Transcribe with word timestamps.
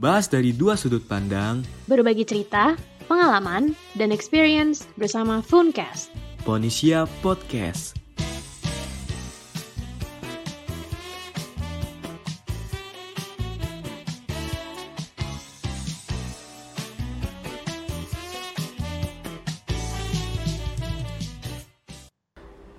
Bahas 0.00 0.32
dari 0.32 0.56
dua 0.56 0.80
sudut 0.80 1.04
pandang, 1.04 1.60
Berbagi 1.84 2.24
cerita, 2.24 2.72
pengalaman, 3.04 3.76
dan 4.00 4.16
experience 4.16 4.88
bersama 4.96 5.44
Funcast. 5.44 6.08
Ponisia 6.40 7.04
Podcast. 7.20 7.92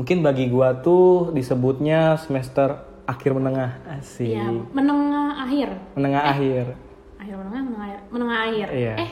Mungkin 0.01 0.25
bagi 0.25 0.49
gua 0.49 0.81
tuh 0.81 1.29
disebutnya 1.37 2.17
semester 2.17 2.81
akhir 3.05 3.37
menengah 3.37 3.77
asik. 4.01 4.33
Iya, 4.33 4.65
menengah 4.73 5.45
akhir. 5.45 5.69
Menengah 5.93 6.23
akhir. 6.25 6.90
Akhir 7.21 7.37
menengah, 7.37 7.61
menengah 7.61 7.85
akhir. 7.85 7.99
Menengah 8.09 8.39
akhir. 8.49 8.67
Iya. 8.73 8.95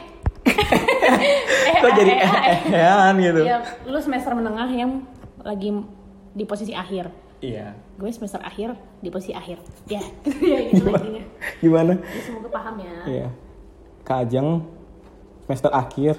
Eh, 1.69 1.81
Kok 1.81 1.91
jadi 1.93 2.13
eh, 2.19 2.25
eh, 2.25 2.59
eh. 2.73 2.81
eh 2.81 3.13
gitu? 3.21 3.41
Ya, 3.45 3.57
lu 3.85 3.99
semester 4.01 4.33
menengah 4.33 4.65
yang 4.73 5.05
lagi 5.45 5.69
di 6.33 6.43
posisi 6.43 6.73
akhir. 6.73 7.13
Iya. 7.39 7.77
Gue 7.95 8.09
semester 8.11 8.41
akhir 8.41 8.75
di 8.99 9.09
posisi 9.13 9.31
akhir. 9.31 9.61
Ya, 9.87 10.01
ya 10.51 10.59
gitu 10.73 10.89
intinya. 10.89 11.23
Gimana? 11.61 11.93
Ya, 12.01 12.21
semoga 12.25 12.49
paham 12.49 12.75
ya. 12.81 12.95
Iya. 13.05 13.27
Kak 14.03 14.17
Ajeng 14.25 14.65
semester 15.45 15.71
akhir 15.71 16.13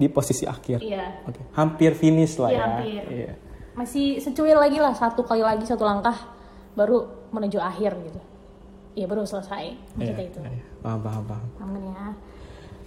di 0.00 0.06
posisi 0.08 0.44
akhir. 0.48 0.80
Iya. 0.82 1.22
Oke. 1.28 1.40
Hampir 1.54 1.92
finish 1.94 2.40
lah 2.40 2.50
Iya, 2.50 2.56
ya. 2.56 2.64
hampir. 2.64 3.02
Iya. 3.12 3.32
Masih 3.76 4.06
secuil 4.24 4.56
lagi 4.56 4.80
lah, 4.80 4.96
satu 4.96 5.20
kali 5.22 5.44
lagi 5.44 5.68
satu 5.68 5.84
langkah 5.84 6.16
baru 6.74 7.28
menuju 7.30 7.60
akhir 7.60 7.92
gitu. 8.08 8.20
Iya, 8.96 9.04
baru 9.06 9.22
selesai. 9.22 9.64
Iya, 9.68 10.16
Maksudnya 10.16 10.26
itu. 10.26 10.40
iya. 10.40 10.62
Paham, 10.80 11.00
paham, 11.04 11.24
paham. 11.28 11.48
Aman 11.60 11.82
ya. 11.84 12.04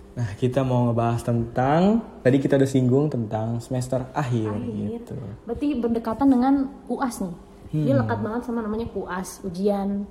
Nah, 0.09 0.30
kita 0.35 0.59
mau 0.62 0.90
ngebahas 0.90 1.22
tentang 1.22 1.82
tadi 2.20 2.38
kita 2.38 2.57
udah 2.57 2.66
singgung 2.66 3.07
tentang 3.07 3.62
semester 3.62 4.10
akhir, 4.12 4.49
Akhir. 4.51 4.74
gitu. 4.91 5.16
Berarti 5.46 5.68
berdekatan 5.77 6.27
dengan 6.27 6.54
UAS 6.90 7.21
nih. 7.21 7.35
Dia 7.70 7.93
Hmm. 7.93 8.01
lekat 8.01 8.20
banget 8.20 8.41
sama 8.43 8.60
namanya 8.60 8.90
UAS, 8.91 9.46
ujian. 9.46 10.10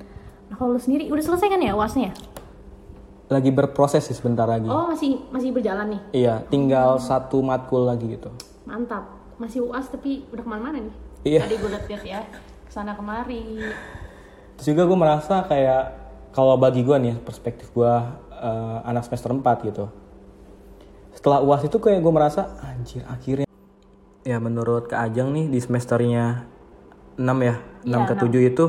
Nah, 0.48 0.54
kalau 0.54 0.72
lu 0.72 0.80
sendiri 0.80 1.10
udah 1.10 1.20
selesai 1.20 1.50
kan 1.50 1.60
ya 1.60 1.74
UASnya? 1.74 2.14
Lagi 3.28 3.50
berproses 3.50 4.06
sih 4.06 4.16
sebentar 4.16 4.48
lagi. 4.48 4.64
Oh, 4.64 4.88
masih 4.88 5.20
masih 5.28 5.52
berjalan 5.52 5.92
nih. 5.92 6.00
Iya, 6.14 6.46
tinggal 6.48 6.96
satu 6.96 7.42
matkul 7.42 7.84
lagi 7.84 8.08
gitu. 8.08 8.30
Mantap. 8.64 9.04
Masih 9.36 9.60
UAS 9.60 9.90
tapi 9.90 10.24
udah 10.30 10.40
ke 10.40 10.48
mana-mana 10.48 10.78
nih. 10.80 10.94
Iya. 11.26 11.40
Tadi 11.44 11.54
gue 11.58 11.68
liat 11.68 12.02
ya, 12.06 12.20
ke 12.64 12.70
sana 12.70 12.94
kemari. 12.94 13.60
Terus 14.58 14.74
juga 14.74 14.90
gue 14.90 14.98
merasa 14.98 15.46
kayak 15.46 15.82
kalau 16.34 16.58
bagi 16.58 16.82
gue 16.82 16.98
nih 16.98 17.14
perspektif 17.22 17.70
gue 17.70 17.94
eh, 18.34 18.78
anak 18.82 19.06
semester 19.06 19.30
4 19.30 19.70
gitu. 19.70 19.86
Setelah 21.14 21.46
UAS 21.46 21.70
itu 21.70 21.78
kayak 21.78 22.02
gue 22.02 22.10
merasa 22.10 22.58
anjir 22.66 23.06
akhirnya. 23.06 23.46
Ya 24.26 24.42
menurut 24.42 24.90
Kak 24.90 24.98
Ajeng 24.98 25.30
nih 25.30 25.46
di 25.46 25.62
semesternya 25.62 26.42
6 27.14 27.22
ya, 27.22 27.54
6 27.86 27.86
Iya, 27.86 27.98
ke 28.02 28.14
7 28.18 28.50
itu 28.50 28.64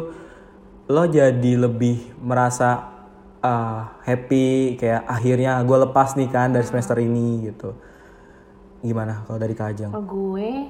lo 0.94 1.04
jadi 1.10 1.54
lebih 1.58 2.22
merasa 2.22 2.86
eh, 3.42 3.82
happy 4.06 4.78
kayak 4.78 5.10
akhirnya 5.10 5.58
gue 5.66 5.78
lepas 5.90 6.14
nih 6.14 6.30
kan 6.30 6.54
dari 6.54 6.70
semester 6.70 7.02
ini 7.02 7.50
gitu. 7.50 7.74
Gimana 8.86 9.26
kalau 9.26 9.42
dari 9.42 9.58
Kak 9.58 9.74
Ajeng? 9.74 9.90
Kalau 9.90 10.06
gue 10.06 10.70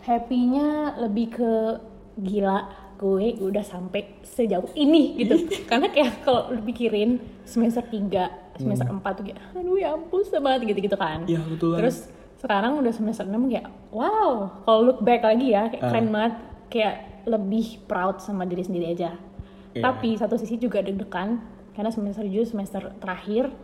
happy-nya 0.00 0.96
lebih 1.04 1.36
ke 1.36 1.52
gila 2.24 2.87
gue 2.98 3.38
udah 3.38 3.62
sampai 3.62 4.18
sejauh 4.26 4.74
ini 4.74 5.22
gitu. 5.22 5.46
Karena 5.70 5.88
kayak 5.88 6.26
kalau 6.26 6.50
lu 6.50 6.60
pikirin 6.66 7.22
semester 7.46 7.86
3, 7.86 8.58
semester 8.58 8.90
4 8.90 8.98
tuh 9.14 9.24
kayak 9.30 9.38
aduh 9.54 9.78
ya 9.78 9.94
ampun 9.94 10.22
banget 10.42 10.74
gitu-gitu 10.74 10.98
kan. 10.98 11.22
Iya, 11.30 11.40
betul. 11.46 11.78
Terus 11.78 12.10
sekarang 12.42 12.78
udah 12.82 12.92
semester 12.92 13.24
6 13.24 13.34
kayak 13.50 13.66
wow, 13.94 14.50
kalau 14.66 14.80
look 14.82 15.00
back 15.06 15.22
lagi 15.22 15.54
ya 15.54 15.70
kayak 15.70 15.82
keren 15.82 16.08
banget 16.10 16.34
kayak 16.68 16.94
lebih 17.24 17.82
proud 17.86 18.18
sama 18.18 18.42
diri 18.44 18.66
sendiri 18.66 18.90
aja. 18.92 19.14
Iya. 19.72 19.82
Tapi 19.86 20.18
satu 20.18 20.34
sisi 20.34 20.58
juga 20.58 20.82
deg-degan 20.82 21.38
karena 21.78 21.94
semester 21.94 22.26
7 22.26 22.50
semester 22.50 22.82
terakhir 22.98 23.54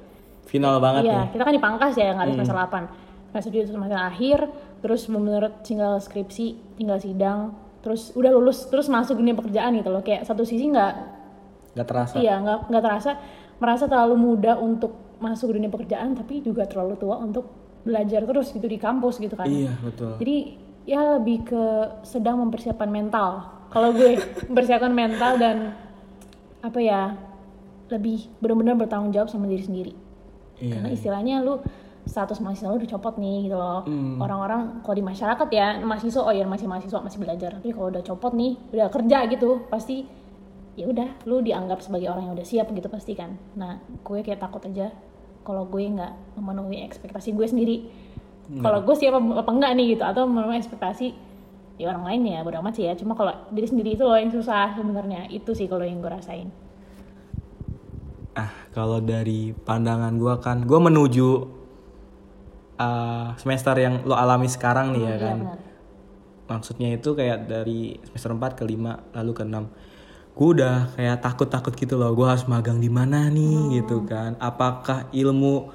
Final 0.44 0.76
banget 0.80 1.08
Iya, 1.08 1.12
nih. 1.12 1.20
Hmm. 1.24 1.32
kita 1.32 1.42
kan 1.42 1.54
di 1.56 1.62
pangkas 1.62 1.94
ya, 1.96 2.08
nggak 2.12 2.24
ada 2.28 2.32
semester 2.36 2.56
8. 2.56 2.84
Semester 3.32 3.50
7 3.50 3.64
itu 3.64 3.72
semester 3.72 3.98
akhir, 3.98 4.38
terus 4.84 5.02
menurut 5.10 5.52
tinggal 5.64 5.92
skripsi, 5.98 6.46
tinggal 6.78 6.98
sidang, 7.00 7.56
terus 7.84 8.16
udah 8.16 8.32
lulus, 8.32 8.64
terus 8.72 8.88
masuk 8.88 9.20
dunia 9.20 9.36
pekerjaan 9.36 9.76
gitu 9.76 9.92
loh. 9.92 10.00
Kayak 10.00 10.24
satu 10.24 10.48
sisi 10.48 10.72
nggak, 10.72 10.94
Gak 11.76 11.84
terasa. 11.86 12.16
iya 12.16 12.40
nggak 12.40 12.72
nggak 12.72 12.82
terasa, 12.82 13.10
merasa 13.60 13.84
terlalu 13.84 14.16
muda 14.16 14.56
untuk 14.56 14.96
masuk 15.20 15.52
dunia 15.52 15.68
pekerjaan, 15.68 16.16
tapi 16.16 16.40
juga 16.40 16.64
terlalu 16.64 16.96
tua 16.96 17.20
untuk 17.20 17.44
belajar 17.84 18.24
terus 18.24 18.48
gitu 18.48 18.64
di 18.64 18.80
kampus 18.80 19.20
gitu 19.20 19.36
kan. 19.36 19.44
Iya 19.44 19.76
betul. 19.84 20.16
Jadi 20.16 20.36
ya 20.88 21.20
lebih 21.20 21.44
ke 21.44 21.64
sedang 22.00 22.40
mempersiapkan 22.40 22.88
mental. 22.88 23.44
Kalau 23.68 23.92
gue 23.92 24.16
mempersiapkan 24.48 24.88
mental 24.88 25.36
dan 25.36 25.76
apa 26.64 26.80
ya 26.80 27.12
lebih 27.92 28.32
benar-benar 28.40 28.80
bertanggung 28.80 29.12
jawab 29.12 29.28
sama 29.28 29.44
diri 29.44 29.60
sendiri. 29.60 29.92
Iya. 30.56 30.72
Karena 30.80 30.88
istilahnya 30.88 31.36
lu 31.44 31.60
status 32.04 32.38
mahasiswa 32.44 32.68
lu 32.68 32.76
udah 32.76 32.90
copot 32.96 33.14
nih 33.16 33.48
gitu 33.48 33.56
loh. 33.56 33.82
Orang-orang 34.20 34.84
kalau 34.84 34.96
di 34.96 35.04
masyarakat 35.04 35.48
ya 35.50 35.80
mahasiswa 35.80 36.22
oh 36.22 36.34
ya 36.34 36.44
masih 36.44 36.68
mahasiswa 36.68 37.00
masih 37.00 37.18
belajar. 37.20 37.50
Tapi 37.58 37.72
kalau 37.72 37.88
udah 37.88 38.04
copot 38.04 38.32
nih, 38.36 38.56
udah 38.72 38.88
kerja 38.92 39.18
gitu, 39.28 39.64
pasti 39.72 40.04
ya 40.74 40.90
udah 40.90 41.22
lu 41.30 41.38
dianggap 41.38 41.78
sebagai 41.80 42.10
orang 42.10 42.28
yang 42.28 42.34
udah 42.34 42.46
siap 42.46 42.68
gitu 42.70 42.88
pasti 42.92 43.16
kan. 43.16 43.38
Nah, 43.56 43.80
gue 44.04 44.18
kayak 44.20 44.42
takut 44.42 44.60
aja 44.66 44.92
kalau 45.44 45.64
gue 45.68 45.80
nggak 45.80 46.40
memenuhi 46.40 46.84
ekspektasi 46.84 47.32
gue 47.32 47.46
sendiri. 47.48 47.76
Kalau 48.44 48.84
gue 48.84 48.92
siap 48.92 49.16
apa, 49.16 49.40
apa 49.40 49.50
enggak 49.56 49.72
nih 49.72 49.86
gitu 49.96 50.04
atau 50.04 50.28
memenuhi 50.28 50.60
ekspektasi 50.60 51.16
ya 51.74 51.90
orang 51.90 52.06
lain 52.06 52.20
ya 52.36 52.44
bodo 52.44 52.60
amat 52.60 52.74
sih 52.76 52.84
ya. 52.84 52.92
Cuma 52.92 53.16
kalau 53.16 53.32
diri 53.48 53.64
sendiri 53.64 53.96
itu 53.96 54.04
loh 54.04 54.20
yang 54.20 54.28
susah 54.28 54.76
sebenarnya. 54.76 55.32
Itu 55.32 55.56
sih 55.56 55.64
kalau 55.64 55.88
yang 55.88 56.04
gue 56.04 56.12
rasain. 56.12 56.52
Ah, 58.34 58.50
kalau 58.74 58.98
dari 58.98 59.54
pandangan 59.54 60.18
gua 60.18 60.42
kan, 60.42 60.66
gua 60.66 60.82
menuju 60.82 61.62
uh, 62.76 63.34
semester 63.38 63.74
yang 63.78 64.02
lo 64.02 64.14
alami 64.14 64.46
sekarang 64.46 64.94
nih 64.94 65.02
ya 65.02 65.08
Iya, 65.08 65.16
kan. 65.20 65.38
benar. 65.40 65.58
Maksudnya 66.44 66.88
itu 66.92 67.16
kayak 67.16 67.48
dari 67.48 67.96
semester 68.04 68.30
4 68.36 68.52
ke 68.52 68.64
5 68.68 69.16
lalu 69.16 69.32
ke 69.32 69.42
6. 69.48 69.64
Gue 70.34 70.48
udah 70.60 70.92
kayak 70.92 71.22
takut-takut 71.22 71.72
gitu 71.72 71.94
loh, 71.94 72.10
gua 72.12 72.34
harus 72.34 72.44
magang 72.44 72.82
di 72.82 72.90
mana 72.90 73.30
nih 73.30 73.80
gitu 73.80 74.02
kan. 74.04 74.34
Apakah 74.36 75.08
ilmu 75.14 75.70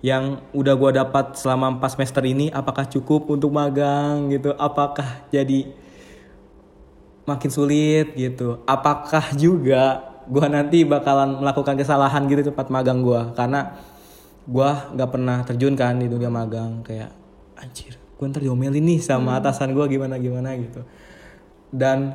yang 0.00 0.40
udah 0.54 0.74
gua 0.78 0.90
dapat 0.94 1.36
selama 1.36 1.76
4 1.76 1.92
semester 1.98 2.22
ini 2.24 2.48
apakah 2.48 2.86
cukup 2.88 3.26
untuk 3.28 3.50
magang 3.52 4.30
gitu? 4.32 4.54
Apakah 4.56 5.26
jadi 5.28 5.66
makin 7.24 7.50
sulit 7.52 8.12
gitu. 8.16 8.62
Apakah 8.64 9.32
juga 9.36 10.08
gua 10.24 10.48
nanti 10.48 10.88
bakalan 10.88 11.36
melakukan 11.36 11.76
kesalahan 11.76 12.24
gitu 12.30 12.48
tempat 12.48 12.72
magang 12.72 13.04
gua 13.04 13.34
karena 13.36 13.76
gua 14.44 14.92
nggak 14.92 15.10
pernah 15.10 15.38
terjun 15.44 15.74
kan 15.74 15.96
di 15.96 16.06
dunia 16.08 16.28
magang 16.28 16.84
kayak 16.84 17.10
anjir 17.56 17.96
gue 18.14 18.26
ntar 18.30 18.40
diomelin 18.46 18.80
nih 18.80 19.00
sama 19.02 19.36
atasan 19.36 19.74
gua 19.74 19.90
gimana 19.90 20.16
gimana 20.22 20.54
gitu. 20.54 20.86
Dan 21.74 22.14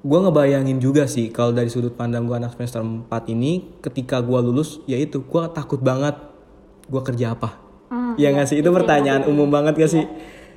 gua 0.00 0.26
ngebayangin 0.26 0.80
juga 0.80 1.04
sih 1.04 1.28
kalau 1.28 1.52
dari 1.52 1.68
sudut 1.68 1.92
pandang 1.92 2.24
gua 2.24 2.40
anak 2.40 2.56
semester 2.56 2.80
4 2.80 3.06
ini 3.30 3.78
ketika 3.84 4.24
gua 4.24 4.40
lulus 4.40 4.80
yaitu 4.88 5.22
gua 5.22 5.52
takut 5.52 5.78
banget 5.78 6.16
gua 6.88 7.04
kerja 7.04 7.36
apa. 7.36 7.62
Ya 8.16 8.32
nggak 8.32 8.48
sih? 8.48 8.58
Itu 8.64 8.72
pertanyaan 8.72 9.28
umum 9.28 9.46
banget 9.52 9.76
gak 9.76 9.92
sih? 9.92 10.04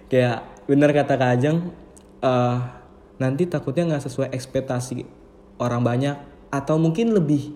Kayak 0.08 0.47
bener 0.66 0.96
kata 0.96 1.20
kak 1.20 1.30
Ajeng 1.38 1.70
eh, 2.24 2.58
nanti 3.20 3.44
takutnya 3.46 3.94
nggak 3.94 4.03
sesuai 4.08 4.30
ekspektasi 4.31 5.03
orang 5.59 5.84
banyak 5.84 6.16
atau 6.50 6.80
mungkin 6.80 7.14
lebih 7.14 7.53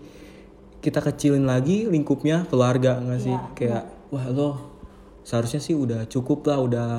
kita 0.84 1.00
kecilin 1.00 1.48
lagi 1.48 1.88
lingkupnya 1.88 2.44
keluarga 2.52 3.00
nggak 3.00 3.22
sih? 3.24 3.38
Kayak 3.56 3.88
wah 4.12 4.28
lo 4.28 4.50
seharusnya 5.24 5.64
sih 5.64 5.72
udah 5.72 6.04
cukup 6.12 6.44
lah 6.52 6.60
udah 6.60 6.90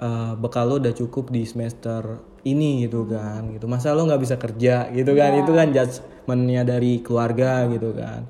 eh, 0.00 0.32
bekal 0.40 0.72
lo 0.72 0.80
udah 0.80 0.96
cukup 0.96 1.28
di 1.28 1.44
semester 1.44 2.24
ini 2.48 2.88
gitu 2.88 3.04
kan 3.04 3.52
gitu. 3.52 3.68
Masa 3.68 3.92
lo 3.92 4.08
nggak 4.08 4.22
bisa 4.24 4.40
kerja 4.40 4.88
gitu 4.96 5.12
kan? 5.12 5.30
Itu 5.44 5.52
kan 5.52 5.68
judgementnya 5.76 6.64
dari 6.64 7.04
keluarga 7.04 7.68
gitu 7.68 7.92
kan. 7.92 8.24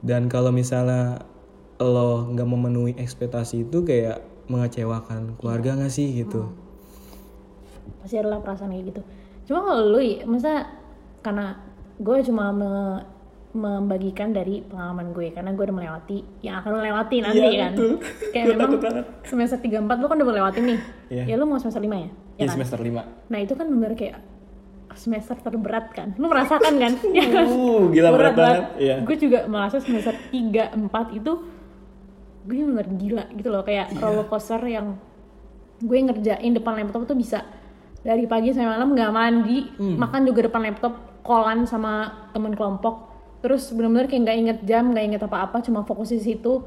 Dan 0.00 0.32
kalau 0.32 0.48
misalnya 0.48 1.20
lo 1.76 2.32
nggak 2.32 2.48
memenuhi 2.48 2.96
ekspektasi 2.96 3.68
itu 3.68 3.84
kayak 3.84 4.24
mengecewakan 4.48 5.36
keluarga 5.36 5.76
nggak 5.76 5.92
sih 5.92 6.24
gitu? 6.24 6.48
Pasti 8.00 8.16
adalah 8.16 8.40
perasaan 8.40 8.72
kayak 8.72 8.84
gitu. 8.88 9.00
Cuma 9.50 9.60
kalau 9.62 9.92
lu 9.92 10.00
ya 10.00 10.24
masa 10.24 10.64
karena 11.20 11.60
gue 12.00 12.16
cuma 12.24 12.54
me- 12.54 13.15
membagikan 13.56 14.30
dari 14.30 14.60
pengalaman 14.62 15.10
gue 15.10 15.28
karena 15.30 15.50
gue 15.50 15.64
udah 15.64 15.74
melewati 15.74 16.18
yang 16.40 16.60
akan 16.60 16.70
lo 16.70 16.80
lewati 16.80 17.16
nanti 17.18 17.40
Iya, 17.40 17.50
kan 17.58 17.72
betul. 17.72 17.92
kayak 18.30 18.44
memang 18.52 18.70
banget. 18.76 19.04
semester 19.22 19.58
3 19.58 19.80
4 19.80 19.96
lu 19.96 20.06
kan 20.06 20.16
udah 20.16 20.28
melewati 20.28 20.60
nih 20.60 20.78
Iya. 21.08 21.22
ya 21.24 21.34
lu 21.34 21.44
mau 21.44 21.56
semester 21.56 21.80
5 21.80 21.88
ya 21.88 22.10
ya 22.36 22.44
kan? 22.44 22.48
semester 22.52 22.78
5 22.78 23.26
nah 23.26 23.38
itu 23.38 23.52
kan 23.52 23.66
bener 23.66 23.92
kayak 23.92 24.16
semester 24.94 25.36
terberat 25.36 25.86
kan 25.90 26.08
lu 26.14 26.26
merasakan 26.26 26.74
kan 26.74 26.92
ya 27.18 27.24
kan 27.26 27.46
Uh, 27.46 27.88
gila 27.88 28.08
berat 28.10 28.34
banget. 28.34 28.64
Iya. 28.78 28.94
gue 29.02 29.16
juga 29.18 29.38
merasa 29.46 29.76
semester 29.78 30.12
3, 30.30 30.72
4 30.72 30.88
itu 31.14 31.32
gue 32.42 32.60
bener 32.62 32.86
gila 32.92 33.24
gitu 33.32 33.48
loh 33.48 33.60
kayak 33.60 33.90
Iya. 33.90 33.98
roller 33.98 34.24
coaster 34.24 34.60
yang 34.62 35.00
gue 35.78 35.98
ngerjain 35.98 36.52
depan 36.52 36.78
laptop 36.78 37.04
tuh 37.04 37.14
bisa 37.14 37.42
dari 37.98 38.24
pagi 38.24 38.50
sampai 38.50 38.70
malam 38.70 38.88
nggak 38.90 39.10
mandi 39.10 39.58
Hmm. 39.74 39.96
makan 39.96 40.22
juga 40.24 40.46
depan 40.46 40.62
laptop 40.62 40.94
kolan 41.20 41.64
sama 41.64 41.92
temen 42.30 42.54
kelompok 42.54 43.15
terus 43.38 43.68
bener-bener 43.70 44.06
kayak 44.06 44.22
nggak 44.22 44.36
inget 44.38 44.58
jam 44.62 44.90
nggak 44.90 45.04
inget 45.06 45.22
apa-apa 45.22 45.60
cuma 45.60 45.82
fokus 45.82 46.08
di 46.08 46.20
situ 46.20 46.64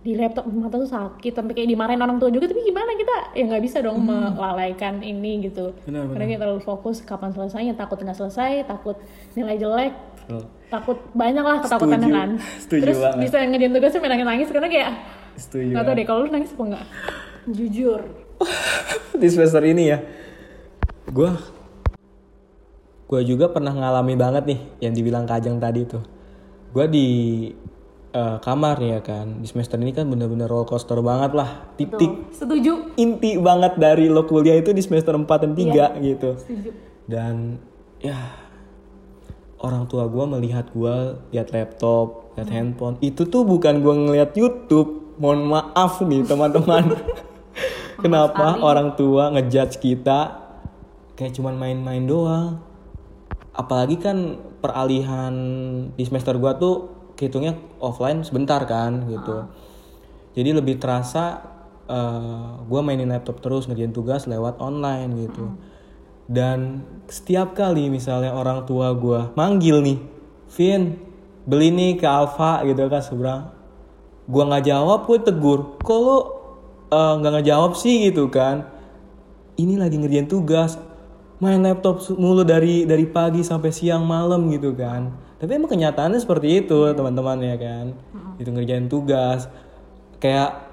di 0.00 0.14
laptop 0.14 0.46
mata 0.46 0.76
tuh 0.76 0.86
sakit 0.86 1.34
sampai 1.34 1.52
kayak 1.52 1.66
dimarahin 1.66 1.98
orang 1.98 2.16
tua 2.16 2.30
juga 2.30 2.46
tapi 2.46 2.62
gimana 2.62 2.94
kita 2.94 3.14
ya 3.34 3.42
nggak 3.44 3.58
bisa 3.60 3.82
dong 3.82 3.98
melalaikan 4.00 5.02
ini 5.02 5.42
gitu 5.44 5.74
Hmm. 5.76 5.82
Benar, 5.84 6.02
karena 6.08 6.24
kita 6.28 6.40
terlalu 6.40 6.62
fokus 6.62 6.96
kapan 7.00 7.30
selesainya 7.30 7.74
takut 7.74 7.98
nggak 7.98 8.14
selesai 8.14 8.62
takut 8.64 8.94
nilai 9.34 9.56
jelek 9.56 9.92
Betul. 10.22 10.42
takut 10.68 10.98
banyak 11.10 11.42
lah 11.42 11.58
ketakutannya 11.58 12.06
Setuju. 12.06 12.14
kan 12.14 12.30
Setuju 12.60 12.82
terus 12.82 12.98
banget. 12.98 13.18
bisa 13.20 13.36
ngerjain 13.44 13.72
tugasnya 13.72 13.98
main 13.98 14.10
nangis 14.12 14.26
nangis 14.26 14.48
karena 14.48 14.68
kayak 14.68 14.90
Setuju. 15.36 15.70
nggak 15.74 15.82
tau 15.82 15.94
deh 15.94 16.04
kalau 16.04 16.20
lu 16.22 16.30
nangis 16.30 16.50
apa 16.50 16.62
enggak 16.64 16.84
jujur 17.56 18.00
di 19.12 19.26
semester 19.26 19.62
ini 19.64 19.82
ya 19.88 19.98
gue 21.08 21.30
gue 23.06 23.20
juga 23.22 23.46
pernah 23.46 23.70
ngalami 23.70 24.18
banget 24.18 24.44
nih 24.50 24.60
yang 24.82 24.92
dibilang 24.94 25.24
kajang 25.24 25.62
tadi 25.62 25.86
tuh. 25.86 26.02
Gue 26.74 26.86
di 26.90 27.08
eh, 28.10 28.36
kamar 28.42 28.82
nih 28.82 28.98
ya 28.98 29.00
kan. 29.00 29.38
Di 29.38 29.46
semester 29.46 29.78
ini 29.78 29.94
kan 29.94 30.10
bener-bener 30.10 30.50
roller 30.50 30.66
coaster 30.66 30.98
banget 30.98 31.32
lah. 31.38 31.70
Titik 31.78 32.34
setuju. 32.34 32.98
inti 32.98 33.38
banget 33.38 33.78
dari 33.78 34.10
lo 34.10 34.26
kuliah 34.26 34.58
itu 34.58 34.74
di 34.74 34.82
semester 34.82 35.14
4 35.14 35.22
dan 35.22 35.52
3 35.54 36.02
gitu. 36.02 36.30
Setuju. 36.34 36.70
Dan 37.06 37.62
ya 38.02 38.18
orang 39.62 39.86
tua 39.86 40.10
gue 40.10 40.24
melihat 40.26 40.66
gue 40.74 41.22
lihat 41.30 41.54
laptop 41.54 42.34
lihat 42.34 42.50
handphone. 42.50 42.98
Itu 42.98 43.30
tuh 43.30 43.46
bukan 43.46 43.86
gue 43.86 43.94
ngeliat 43.94 44.34
YouTube. 44.34 45.14
Mohon 45.16 45.40
maaf 45.48 46.02
nih 46.02 46.26
teman-teman. 46.26 46.90
Kenapa 48.02 48.60
orang 48.60 48.92
tua 48.98 49.32
ngejudge 49.32 49.80
kita 49.80 50.44
kayak 51.16 51.32
cuman 51.32 51.56
main-main 51.56 52.04
doang 52.04 52.65
apalagi 53.56 53.96
kan 53.96 54.36
peralihan 54.60 55.34
di 55.96 56.04
semester 56.04 56.36
gua 56.36 56.60
tuh 56.60 56.92
hitungnya 57.16 57.56
offline 57.80 58.20
sebentar 58.20 58.60
kan 58.68 59.08
gitu. 59.08 59.48
Jadi 60.36 60.50
lebih 60.52 60.76
terasa 60.76 61.40
eh, 61.88 62.50
gua 62.68 62.80
mainin 62.84 63.08
laptop 63.08 63.40
terus 63.40 63.64
ngerjain 63.64 63.96
tugas 63.96 64.28
lewat 64.28 64.60
online 64.60 65.10
gitu. 65.26 65.56
Dan 66.28 66.84
setiap 67.08 67.56
kali 67.56 67.88
misalnya 67.88 68.36
orang 68.36 68.68
tua 68.68 68.92
gua 68.92 69.32
manggil 69.32 69.80
nih 69.80 69.98
Vin 70.52 71.00
beli 71.46 71.70
nih 71.72 71.92
ke 71.96 72.06
Alfa 72.06 72.62
gitu 72.66 72.90
kan 72.90 73.02
seberang 73.02 73.42
gua 74.28 74.42
nggak 74.52 74.64
jawab 74.68 75.08
gue 75.08 75.18
tegur. 75.24 75.80
Kok 75.80 75.98
lo 76.04 76.18
eh, 76.92 77.14
nggak 77.22 77.32
ngejawab 77.40 77.72
sih? 77.78 78.12
gitu 78.12 78.28
kan. 78.28 78.68
Ini 79.56 79.80
lagi 79.80 79.96
ngerjain 79.96 80.28
tugas 80.28 80.76
main 81.36 81.60
laptop 81.60 82.00
mulu 82.16 82.42
dari 82.42 82.88
dari 82.88 83.04
pagi 83.04 83.44
sampai 83.44 83.68
siang 83.68 84.08
malam 84.08 84.48
gitu 84.48 84.72
kan. 84.72 85.12
Tapi 85.36 85.60
emang 85.60 85.68
kenyataannya 85.68 86.16
seperti 86.16 86.64
itu 86.64 86.78
teman-teman 86.96 87.36
ya 87.44 87.56
kan? 87.60 87.86
Itu 88.40 88.52
ngerjain 88.52 88.88
tugas. 88.88 89.52
Kayak 90.16 90.64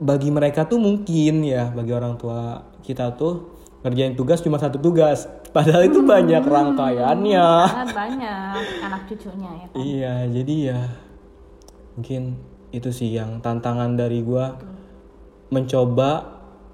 bagi 0.00 0.32
mereka 0.32 0.64
tuh 0.64 0.80
mungkin 0.80 1.44
ya 1.44 1.68
bagi 1.70 1.92
orang 1.92 2.16
tua 2.16 2.64
kita 2.80 3.14
tuh 3.14 3.52
ngerjain 3.84 4.16
tugas 4.16 4.40
cuma 4.40 4.56
satu 4.56 4.80
tugas. 4.80 5.28
Padahal 5.52 5.84
itu 5.84 6.00
banyak 6.00 6.40
rangkaiannya. 6.40 7.48
Sangat 7.68 7.92
banyak 7.92 8.64
anak 8.80 9.02
cucunya 9.04 9.50
ya 9.52 9.66
kan? 9.68 9.76
Iya, 9.76 10.14
jadi 10.40 10.54
ya 10.72 10.80
mungkin 11.92 12.22
itu 12.72 12.88
sih 12.88 13.12
yang 13.12 13.44
tantangan 13.44 13.92
dari 13.92 14.24
gua 14.24 14.56
mencoba 15.52 16.31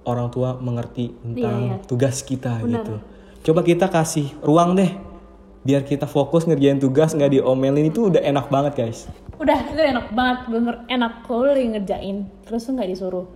orang 0.08 0.28
tua 0.28 0.56
mengerti 0.56 1.12
tentang 1.14 1.36
Iya, 1.60 1.68
iya. 1.70 1.84
tugas 1.84 2.16
kita 2.20 2.64
gitu. 2.64 2.96
Coba 3.42 3.60
kita 3.62 3.86
kasih 3.86 4.32
ruang 4.40 4.72
deh 4.72 4.88
biar 5.60 5.82
kita 5.82 6.06
fokus 6.06 6.42
ngerjain 6.42 6.78
tugas 6.78 7.12
nggak 7.12 7.28
diomelin 7.34 7.86
itu 7.86 8.08
udah 8.08 8.22
enak 8.22 8.48
banget 8.48 8.72
guys. 8.74 9.04
udah 9.36 9.54
itu 9.68 9.78
enak 9.78 10.10
banget 10.10 10.38
bener 10.48 10.74
enak 10.88 11.12
kalau 11.22 11.46
lagi 11.46 11.68
ngerjain 11.68 12.16
terus 12.42 12.66
lu 12.66 12.74
nggak 12.74 12.88
disuruh 12.88 13.26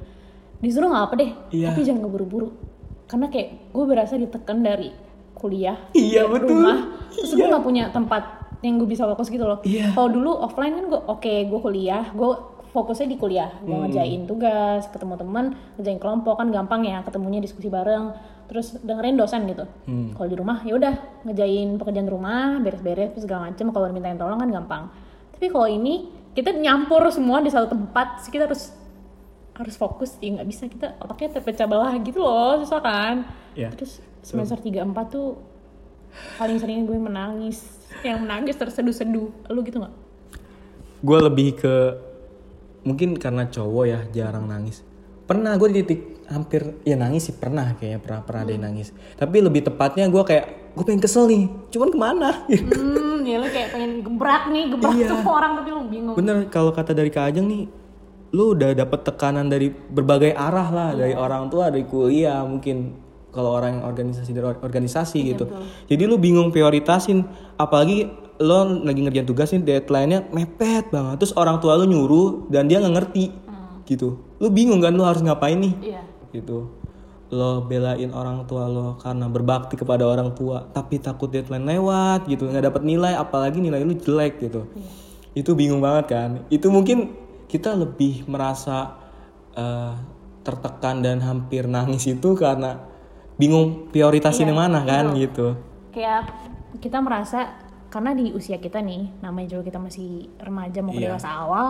disuruh 0.58 0.88
nggak 0.88 1.04
apa 1.04 1.14
deh 1.14 1.30
Iya. 1.52 1.66
tapi 1.70 1.80
jangan 1.84 2.02
keburu-buru 2.02 2.48
karena 3.04 3.26
kayak 3.28 3.48
gue 3.68 3.84
berasa 3.84 4.14
ditekan 4.16 4.58
dari 4.60 4.90
kuliah 5.32 5.76
Iya, 5.92 6.24
dari 6.24 6.32
betul. 6.32 6.58
rumah 6.58 6.78
terus 7.08 7.30
gue 7.32 7.44
nggak 7.44 7.62
punya 7.62 7.84
tempat 7.88 8.22
yang 8.60 8.78
gue 8.78 8.88
bisa 8.88 9.04
fokus 9.04 9.28
gitu 9.28 9.44
loh 9.44 9.62
Iya. 9.62 9.92
kalau 9.92 10.08
dulu 10.08 10.30
offline 10.40 10.74
kan 10.74 10.84
gue 10.88 11.00
oke 11.04 11.34
gue 11.44 11.60
kuliah 11.60 12.04
gue 12.08 12.30
fokusnya 12.72 13.06
di 13.06 13.16
kuliah. 13.16 13.52
Gue 13.60 13.70
Hmm. 13.70 13.84
ngerjain 13.84 14.24
tugas 14.24 14.88
ketemu 14.88 15.14
teman 15.14 15.44
ngerjain 15.76 16.00
kelompok 16.00 16.40
kan 16.40 16.48
gampang 16.48 16.82
ya 16.82 17.00
ketemunya 17.00 17.38
diskusi 17.38 17.68
bareng 17.68 18.16
terus 18.48 18.76
dengerin 18.76 19.16
dosen 19.16 19.44
gitu. 19.46 19.64
Hmm. 19.86 20.12
kalau 20.12 20.28
di 20.28 20.36
rumah 20.36 20.60
ya 20.60 20.74
udah 20.74 20.94
ngejain 21.24 21.76
pekerjaan 21.76 22.04
rumah 22.06 22.58
beres-beres 22.58 23.12
terus 23.12 23.24
segala 23.24 23.48
macem 23.48 23.68
kalau 23.68 23.86
dimintain 23.86 24.16
tolong 24.16 24.36
kan 24.36 24.50
gampang. 24.50 24.82
Tapi 25.32 25.46
kalau 25.48 25.68
ini 25.68 25.94
kita 26.32 26.50
nyampur 26.50 27.04
semua 27.08 27.40
di 27.40 27.48
satu 27.48 27.68
tempat 27.68 28.24
kita 28.26 28.48
harus 28.48 28.72
harus 29.52 29.76
fokus 29.76 30.16
ya 30.16 30.32
nggak 30.32 30.48
bisa 30.48 30.64
kita 30.64 30.96
otaknya 30.96 31.36
terpecah 31.36 31.68
belah 31.68 31.92
gitu 31.98 32.20
loh 32.20 32.56
susah 32.58 32.80
kan? 32.80 33.28
Iya. 33.52 33.68
terus 33.68 34.00
semester 34.22 34.56
3 34.56 34.80
4 34.80 34.96
tuh 35.08 35.36
paling 36.36 36.56
sering 36.56 36.84
gue 36.84 36.96
menangis 36.96 37.68
yang 38.00 38.20
menangis 38.20 38.56
terseduh-seduh. 38.56 39.28
Lu 39.48 39.60
gitu 39.60 39.76
nggak? 39.76 39.94
Gue 41.00 41.18
lebih 41.20 41.48
ke 41.58 41.74
mungkin 42.82 43.14
karena 43.18 43.46
cowok 43.46 43.84
ya 43.86 44.00
jarang 44.12 44.46
nangis. 44.46 44.82
Pernah 45.22 45.54
gue 45.56 45.68
di 45.70 45.82
titik 45.82 46.00
hampir 46.28 46.80
ya 46.82 46.96
nangis 46.96 47.28
sih 47.28 47.36
pernah 47.36 47.76
kayaknya 47.76 48.00
pernah 48.00 48.20
pernah 48.24 48.40
ada 48.46 48.52
yang 48.52 48.64
nangis. 48.66 48.90
Tapi 49.14 49.36
lebih 49.38 49.62
tepatnya 49.64 50.08
gue 50.08 50.22
kayak 50.22 50.46
gue 50.72 50.84
pengen 50.88 51.02
kesel 51.04 51.28
nih, 51.28 51.52
cuman 51.68 51.88
ke 51.92 51.98
mana? 52.00 52.30
hmm 52.48 53.20
ya 53.22 53.36
lu 53.38 53.46
kayak 53.46 53.68
pengen 53.76 54.00
gebrak 54.00 54.48
nih 54.48 54.64
gebrak 54.72 54.94
Iya. 54.96 55.06
semua 55.12 55.34
orang 55.36 55.52
tapi 55.60 55.68
lu 55.68 55.80
bingung 55.86 56.16
Bener 56.16 56.48
kalau 56.48 56.72
kata 56.72 56.96
dari 56.96 57.12
Kak 57.12 57.28
Ajeng 57.28 57.46
nih, 57.46 57.68
lu 58.32 58.56
udah 58.56 58.72
dapet 58.72 59.04
tekanan 59.04 59.52
dari 59.52 59.68
berbagai 59.68 60.32
arah 60.32 60.68
lah, 60.72 60.90
dari 60.96 61.12
orang 61.12 61.52
tua, 61.52 61.68
dari 61.68 61.84
kuliah, 61.84 62.40
mungkin 62.42 63.01
kalau 63.32 63.56
orang 63.56 63.80
yang 63.80 63.84
organisasi 63.88 64.30
dari 64.36 64.44
or- 64.44 64.60
organisasi 64.60 65.18
gitu. 65.32 65.48
Jadi 65.88 66.02
lu 66.04 66.20
bingung 66.20 66.52
prioritasin, 66.52 67.24
apalagi 67.56 68.06
lo 68.38 68.84
lagi 68.84 69.00
ngerjain 69.00 69.24
tugas 69.24 69.50
nih 69.56 69.64
deadline-nya 69.64 70.28
mepet 70.30 70.92
banget, 70.92 71.24
terus 71.24 71.32
orang 71.34 71.56
tua 71.58 71.80
lu 71.80 71.88
nyuruh 71.88 72.52
dan 72.52 72.68
dia 72.68 72.78
nggak 72.78 72.94
ngerti, 72.94 73.24
gitu. 73.88 74.20
Lu 74.36 74.52
bingung 74.52 74.84
kan 74.84 74.92
lu 74.92 75.02
harus 75.02 75.24
ngapain 75.24 75.56
nih, 75.56 75.74
iya 75.80 76.02
gitu. 76.36 76.68
Lo 77.32 77.64
belain 77.64 78.12
orang 78.12 78.44
tua 78.44 78.68
lo 78.68 79.00
karena 79.00 79.24
berbakti 79.32 79.80
kepada 79.80 80.04
orang 80.04 80.36
tua, 80.36 80.68
tapi 80.68 81.00
takut 81.00 81.32
deadline 81.32 81.64
lewat 81.64 82.28
gitu, 82.28 82.52
nggak 82.52 82.68
dapet 82.68 82.82
nilai, 82.84 83.16
apalagi 83.16 83.64
nilai 83.64 83.80
lu 83.80 83.96
jelek 83.96 84.44
gitu. 84.44 84.68
Itu 85.32 85.56
bingung 85.56 85.80
banget 85.80 86.12
kan. 86.12 86.30
Itu 86.52 86.68
mungkin 86.68 87.16
kita 87.48 87.72
lebih 87.72 88.28
merasa 88.28 89.00
eh, 89.56 89.96
tertekan 90.44 91.00
dan 91.00 91.24
hampir 91.24 91.64
nangis 91.70 92.04
itu 92.04 92.36
karena 92.36 92.91
bingung 93.42 93.90
prioritasin 93.90 94.46
yang 94.46 94.60
mana 94.60 94.80
kan 94.82 95.10
gitu. 95.14 95.58
kayak 95.90 96.30
kita 96.78 96.98
merasa 96.98 97.58
karena 97.90 98.14
di 98.14 98.30
usia 98.30 98.56
kita 98.56 98.78
nih 98.78 99.20
namanya 99.20 99.52
juga 99.52 99.68
kita 99.68 99.78
masih 99.78 100.08
remaja 100.38 100.78
mau 100.80 100.90
ke 100.90 101.02
Iya. 101.02 101.10
dewasa 101.10 101.28
awal 101.28 101.66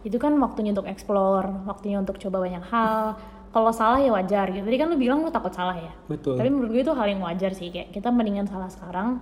itu 0.00 0.16
kan 0.16 0.32
waktunya 0.34 0.72
untuk 0.72 0.88
explore 0.88 1.44
waktunya 1.64 2.00
untuk 2.00 2.16
coba 2.16 2.40
banyak 2.40 2.64
hal. 2.64 3.20
Kalau 3.50 3.68
salah 3.68 3.98
ya 3.98 4.08
wajar 4.10 4.46
gitu. 4.48 4.62
Tadi 4.62 4.78
kan 4.78 4.88
lu 4.88 4.96
bilang 4.96 5.20
lu 5.20 5.28
takut 5.28 5.50
salah 5.50 5.74
ya? 5.74 5.90
Betul. 6.06 6.38
tapi 6.38 6.48
menurut 6.48 6.70
gue 6.70 6.80
itu 6.80 6.94
hal 6.94 7.04
yang 7.04 7.20
wajar 7.20 7.50
sih. 7.50 7.68
Kayak 7.68 7.92
kita 7.92 8.08
mendingan 8.08 8.46
salah 8.46 8.66
sekarang 8.66 9.20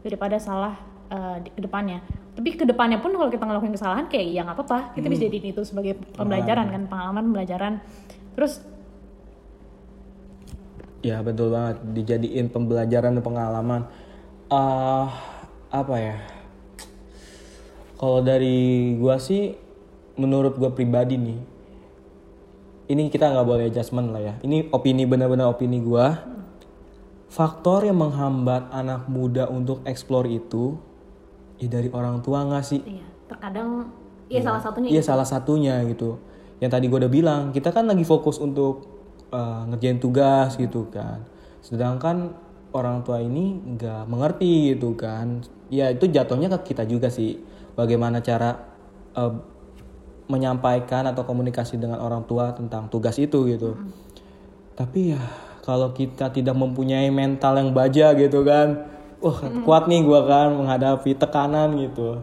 daripada 0.00 0.36
salah 0.38 0.74
eh, 1.06 1.36
di 1.38 1.48
ke 1.48 1.60
depannya. 1.62 2.00
Tapi 2.34 2.48
ke 2.52 2.64
depannya 2.64 2.98
pun 2.98 3.12
kalau 3.12 3.28
kita 3.28 3.44
ngelakuin 3.44 3.72
kesalahan 3.72 4.04
kayak 4.06 4.26
ya 4.26 4.40
nggak 4.42 4.56
apa-apa. 4.56 4.78
Kita 4.92 5.04
Hmm. 5.04 5.12
bisa 5.12 5.22
jadiin 5.24 5.46
itu 5.48 5.62
sebagai 5.62 5.92
pembelajaran 6.12 6.66
kan 6.66 6.82
pengalaman 6.84 7.22
pembelajaran. 7.24 7.72
Terus 8.34 8.52
Ya 11.08 11.24
betul 11.24 11.48
banget 11.48 11.80
dijadiin 11.96 12.52
pembelajaran 12.52 13.16
dan 13.16 13.24
pengalaman. 13.24 13.82
ah 14.52 15.08
apa 15.72 15.94
ya? 15.96 16.16
Kalau 17.96 18.20
dari 18.20 18.92
gua 19.00 19.16
sih, 19.16 19.56
menurut 20.20 20.56
gua 20.56 20.72
pribadi 20.72 21.16
nih, 21.16 21.40
ini 22.92 23.08
kita 23.08 23.28
nggak 23.32 23.46
boleh 23.48 23.68
adjustment 23.68 24.12
lah 24.12 24.20
ya. 24.20 24.34
Ini 24.44 24.68
opini 24.72 25.08
benar-benar 25.08 25.52
opini 25.52 25.80
gua. 25.80 26.16
Faktor 27.28 27.84
yang 27.84 28.00
menghambat 28.00 28.72
anak 28.72 29.04
muda 29.08 29.48
untuk 29.52 29.84
explore 29.84 30.28
itu, 30.28 30.80
ya 31.60 31.68
dari 31.68 31.92
orang 31.92 32.24
tua 32.24 32.44
nggak 32.48 32.64
sih? 32.64 32.80
iya 32.88 33.04
terkadang 33.28 33.92
ya 34.32 34.40
salah 34.40 34.62
satunya 34.64 34.88
Iya 34.88 35.02
salah 35.04 35.28
satunya 35.28 35.74
gitu. 35.84 36.16
Yang 36.58 36.70
tadi 36.72 36.84
gue 36.88 36.98
udah 37.04 37.12
bilang, 37.12 37.42
kita 37.52 37.70
kan 37.70 37.84
lagi 37.86 38.02
fokus 38.02 38.40
untuk 38.40 38.97
uh, 39.32 39.62
ngerjain 39.68 39.98
tugas 40.00 40.56
gitu 40.56 40.88
kan. 40.92 41.24
Sedangkan 41.60 42.32
orang 42.72 43.04
tua 43.04 43.20
ini 43.24 43.56
nggak 43.76 44.08
mengerti 44.08 44.76
gitu 44.76 44.94
kan. 44.96 45.44
Ya 45.68 45.92
itu 45.92 46.08
jatuhnya 46.08 46.52
ke 46.58 46.72
kita 46.72 46.84
juga 46.88 47.08
sih. 47.12 47.40
Bagaimana 47.76 48.18
cara 48.18 48.58
eh, 49.14 49.32
menyampaikan 50.28 51.06
atau 51.06 51.22
komunikasi 51.22 51.78
dengan 51.78 52.02
orang 52.02 52.26
tua 52.26 52.52
tentang 52.52 52.90
tugas 52.90 53.16
itu 53.16 53.48
gitu. 53.48 53.78
Tapi 54.74 55.14
ya 55.16 55.22
kalau 55.64 55.92
kita 55.92 56.32
tidak 56.32 56.56
mempunyai 56.56 57.08
mental 57.12 57.60
yang 57.60 57.70
baja 57.76 58.16
gitu 58.16 58.40
kan 58.44 58.88
wah 59.18 59.38
kuat 59.66 59.90
nih 59.90 60.00
gua 60.06 60.24
kan 60.26 60.48
menghadapi 60.56 61.16
tekanan 61.16 61.76
gitu. 61.78 62.22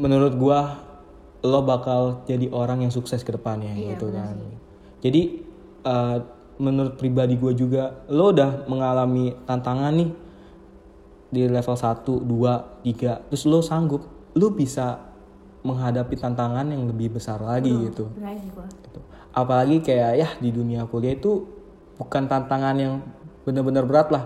Menurut 0.00 0.34
gua 0.34 0.84
lo 1.44 1.60
bakal 1.60 2.24
jadi 2.24 2.48
orang 2.48 2.88
yang 2.88 2.92
sukses 2.92 3.20
ke 3.20 3.28
depannya 3.28 3.76
gitu 3.76 4.08
kan. 4.08 4.40
jadi 5.04 5.44
eh, 5.84 6.18
menurut 6.58 6.94
pribadi 6.96 7.34
gue 7.36 7.52
juga 7.54 8.04
lo 8.08 8.30
udah 8.30 8.66
mengalami 8.70 9.34
tantangan 9.44 9.92
nih 9.94 10.10
di 11.34 11.50
level 11.50 11.74
1, 11.74 12.06
2, 12.06 12.86
3 12.86 13.28
terus 13.30 13.44
lo 13.50 13.58
sanggup 13.58 14.06
lo 14.38 14.48
bisa 14.54 15.02
menghadapi 15.64 16.14
tantangan 16.14 16.68
yang 16.68 16.86
lebih 16.86 17.16
besar 17.16 17.40
lagi 17.40 17.72
gitu 17.90 18.06
sih 18.12 18.50
gua. 18.52 18.66
gitu. 18.68 19.00
Apalagi 19.34 19.80
kayak 19.82 20.12
ya 20.14 20.28
di 20.38 20.52
dunia 20.52 20.86
kuliah 20.86 21.16
itu 21.16 21.48
bukan 21.98 22.28
tantangan 22.28 22.76
yang 22.76 22.94
benar-benar 23.42 23.84
berat 23.88 24.08
lah. 24.12 24.24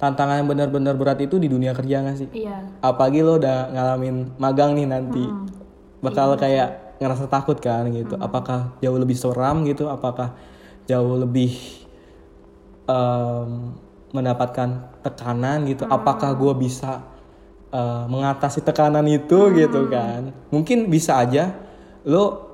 Tantangan 0.00 0.40
yang 0.40 0.48
benar-benar 0.48 0.96
berat 0.96 1.20
itu 1.20 1.36
di 1.36 1.46
dunia 1.52 1.76
kerja 1.76 2.00
gak 2.00 2.16
sih? 2.16 2.28
Iya. 2.32 2.80
Apalagi 2.80 3.20
lo 3.20 3.36
udah 3.36 3.68
ngalamin 3.68 4.32
magang 4.40 4.72
nih 4.72 4.88
nanti. 4.88 5.22
Bakal 6.00 6.40
kayak 6.40 6.96
ngerasa 6.96 7.28
takut 7.28 7.60
kan 7.60 7.84
gitu. 7.92 8.16
Apakah 8.16 8.72
jauh 8.80 8.96
lebih 8.96 9.12
seram 9.12 9.60
gitu? 9.68 9.92
Apakah 9.92 10.32
jauh 10.88 11.16
lebih 11.20 11.52
em, 12.88 13.76
mendapatkan 14.14 15.00
tekanan 15.02 15.66
gitu? 15.68 15.86
Apakah 15.88 16.32
gue 16.36 16.54
bisa 16.56 17.02
eh, 17.72 18.04
mengatasi 18.08 18.64
tekanan 18.64 19.04
itu 19.08 19.50
gitu 19.56 19.88
kan? 19.90 20.32
Mungkin 20.52 20.88
bisa 20.88 21.20
aja 21.20 21.56
lo 22.04 22.48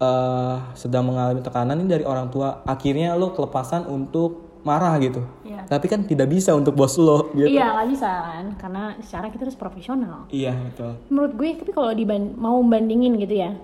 eh, 0.00 0.56
sedang 0.74 1.10
mengalami 1.10 1.40
tekanan 1.44 1.78
ini 1.82 1.88
dari 1.88 2.04
orang 2.06 2.30
tua. 2.30 2.62
Akhirnya 2.66 3.14
lo 3.14 3.32
kelepasan 3.36 3.86
untuk 3.86 4.52
marah 4.62 4.94
gitu. 5.02 5.22
Iya. 5.42 5.66
Tapi 5.66 5.86
kan 5.90 6.06
tidak 6.06 6.30
bisa 6.30 6.54
untuk 6.54 6.78
bos 6.78 6.94
lo 6.94 7.34
gitu. 7.34 7.50
Iya 7.50 7.74
nggak 7.74 7.88
bisa 7.90 8.08
kan, 8.08 8.44
karena 8.58 8.82
secara 9.02 9.26
kita 9.28 9.42
harus 9.46 9.58
profesional. 9.58 10.30
Iya 10.30 10.54
betul. 10.54 10.92
Menurut 11.10 11.32
gue, 11.34 11.48
tapi 11.58 11.70
kalau 11.74 11.90
diban 11.90 12.34
mau 12.38 12.62
bandingin 12.62 13.18
gitu 13.18 13.42
ya, 13.42 13.58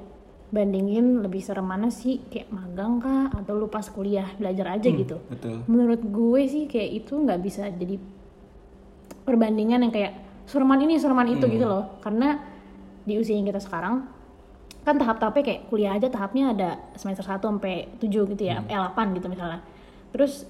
bandingin 0.48 1.20
lebih 1.20 1.44
serem 1.44 1.68
mana 1.68 1.92
sih 1.92 2.24
kayak 2.32 2.48
magang 2.48 3.04
kah 3.04 3.28
atau 3.36 3.52
lu 3.52 3.68
pas 3.68 3.84
kuliah 3.84 4.32
belajar 4.40 4.80
aja 4.80 4.88
gitu. 4.88 5.20
Betul. 5.28 5.60
Menurut 5.68 6.00
gue 6.00 6.42
sih 6.48 6.64
kayak 6.64 7.04
itu 7.04 7.12
nggak 7.20 7.40
bisa 7.44 7.68
jadi 7.68 8.00
perbandingan 9.28 9.84
yang 9.84 9.92
kayak 9.92 10.12
sereman 10.48 10.80
ini 10.80 10.96
sereman 10.96 11.28
itu 11.28 11.44
gitu 11.52 11.68
loh, 11.68 12.00
karena 12.00 12.40
di 13.04 13.20
usia 13.20 13.36
yang 13.36 13.44
kita 13.44 13.60
sekarang 13.60 14.08
kan 14.88 14.96
tahap-tahapnya 14.96 15.44
kayak 15.44 15.60
kuliah 15.68 15.92
aja 15.92 16.08
tahapnya 16.08 16.56
ada 16.56 16.70
semester 16.96 17.20
1 17.20 17.44
sampai 17.44 17.92
7 18.00 18.08
gitu 18.08 18.42
ya, 18.48 18.64
eh 18.64 18.76
8 18.76 19.16
gitu 19.20 19.28
misalnya. 19.28 19.60
Terus 20.16 20.48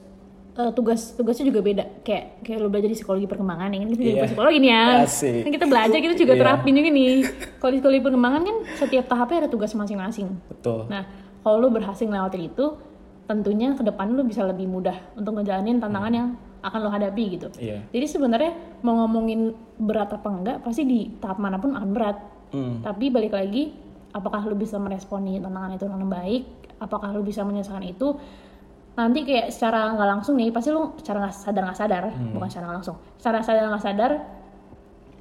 eh, 0.58 0.70
tugas 0.72 1.14
tugasnya 1.14 1.46
juga 1.46 1.60
beda 1.60 1.84
kayak 2.02 2.42
kayak 2.42 2.58
lu 2.58 2.68
belajar 2.68 2.90
di 2.90 2.96
psikologi 2.96 3.24
perkembangan 3.24 3.70
ini 3.70 3.84
kita 3.88 4.02
Iya. 4.02 4.24
psikologi 4.26 4.58
nih 4.58 4.70
ya 4.70 4.84
Asik. 5.00 5.40
kan 5.40 5.50
kita 5.52 5.66
belajar 5.66 5.98
kita 6.00 6.14
juga 6.16 6.32
Iya. 6.32 6.40
terapin 6.42 6.72
juga 6.74 6.90
nih 6.90 7.08
kalau 7.56 7.70
di 7.70 7.78
psikologi 7.78 8.02
perkembangan 8.02 8.40
kan 8.42 8.56
setiap 8.76 9.04
tahapnya 9.06 9.36
ada 9.38 9.48
tugas 9.48 9.70
masing-masing 9.72 10.28
Betul. 10.48 10.90
nah 10.90 11.06
kalau 11.40 11.56
lu 11.58 11.68
berhasil 11.70 12.02
ngelewatin 12.02 12.42
itu 12.44 12.64
tentunya 13.24 13.72
ke 13.72 13.82
depan 13.82 14.10
lu 14.10 14.24
bisa 14.24 14.42
lebih 14.42 14.66
mudah 14.66 14.96
untuk 15.14 15.36
ngejalanin 15.36 15.78
tantangan 15.78 16.12
yang 16.12 16.28
akan 16.58 16.78
lo 16.80 16.90
hadapi 16.90 17.24
gitu 17.32 17.48
Iya. 17.56 17.86
jadi 17.88 18.06
sebenarnya 18.08 18.50
mau 18.80 18.98
ngomongin 18.98 19.52
berat 19.78 20.10
apa 20.10 20.26
enggak 20.28 20.56
pasti 20.60 20.82
di 20.82 21.06
tahap 21.16 21.38
mana 21.38 21.56
pun 21.56 21.70
akan 21.72 21.90
berat 21.92 22.18
Hmm. 22.48 22.80
tapi 22.80 23.12
balik 23.12 23.30
lagi 23.30 23.76
apakah 24.08 24.40
lu 24.42 24.56
bisa 24.56 24.74
meresponi 24.74 25.36
tantangan 25.36 25.70
itu 25.70 25.84
dengan 25.84 26.08
baik 26.08 26.42
apakah 26.78 27.12
lu 27.12 27.20
bisa 27.20 27.44
menyelesaikan 27.44 27.84
itu 27.84 28.16
nanti 28.98 29.22
kayak 29.22 29.54
secara 29.54 29.94
nggak 29.94 30.08
langsung 30.10 30.34
nih 30.34 30.50
pasti 30.50 30.74
lu 30.74 30.90
secara 30.98 31.22
nggak 31.22 31.34
sadar 31.38 31.62
nggak 31.70 31.78
sadar 31.78 32.02
bukan 32.34 32.48
secara 32.50 32.64
nggak 32.66 32.78
langsung. 32.82 32.96
Secara 33.14 33.38
sadar 33.46 33.64
nggak 33.70 33.84
sadar 33.86 34.10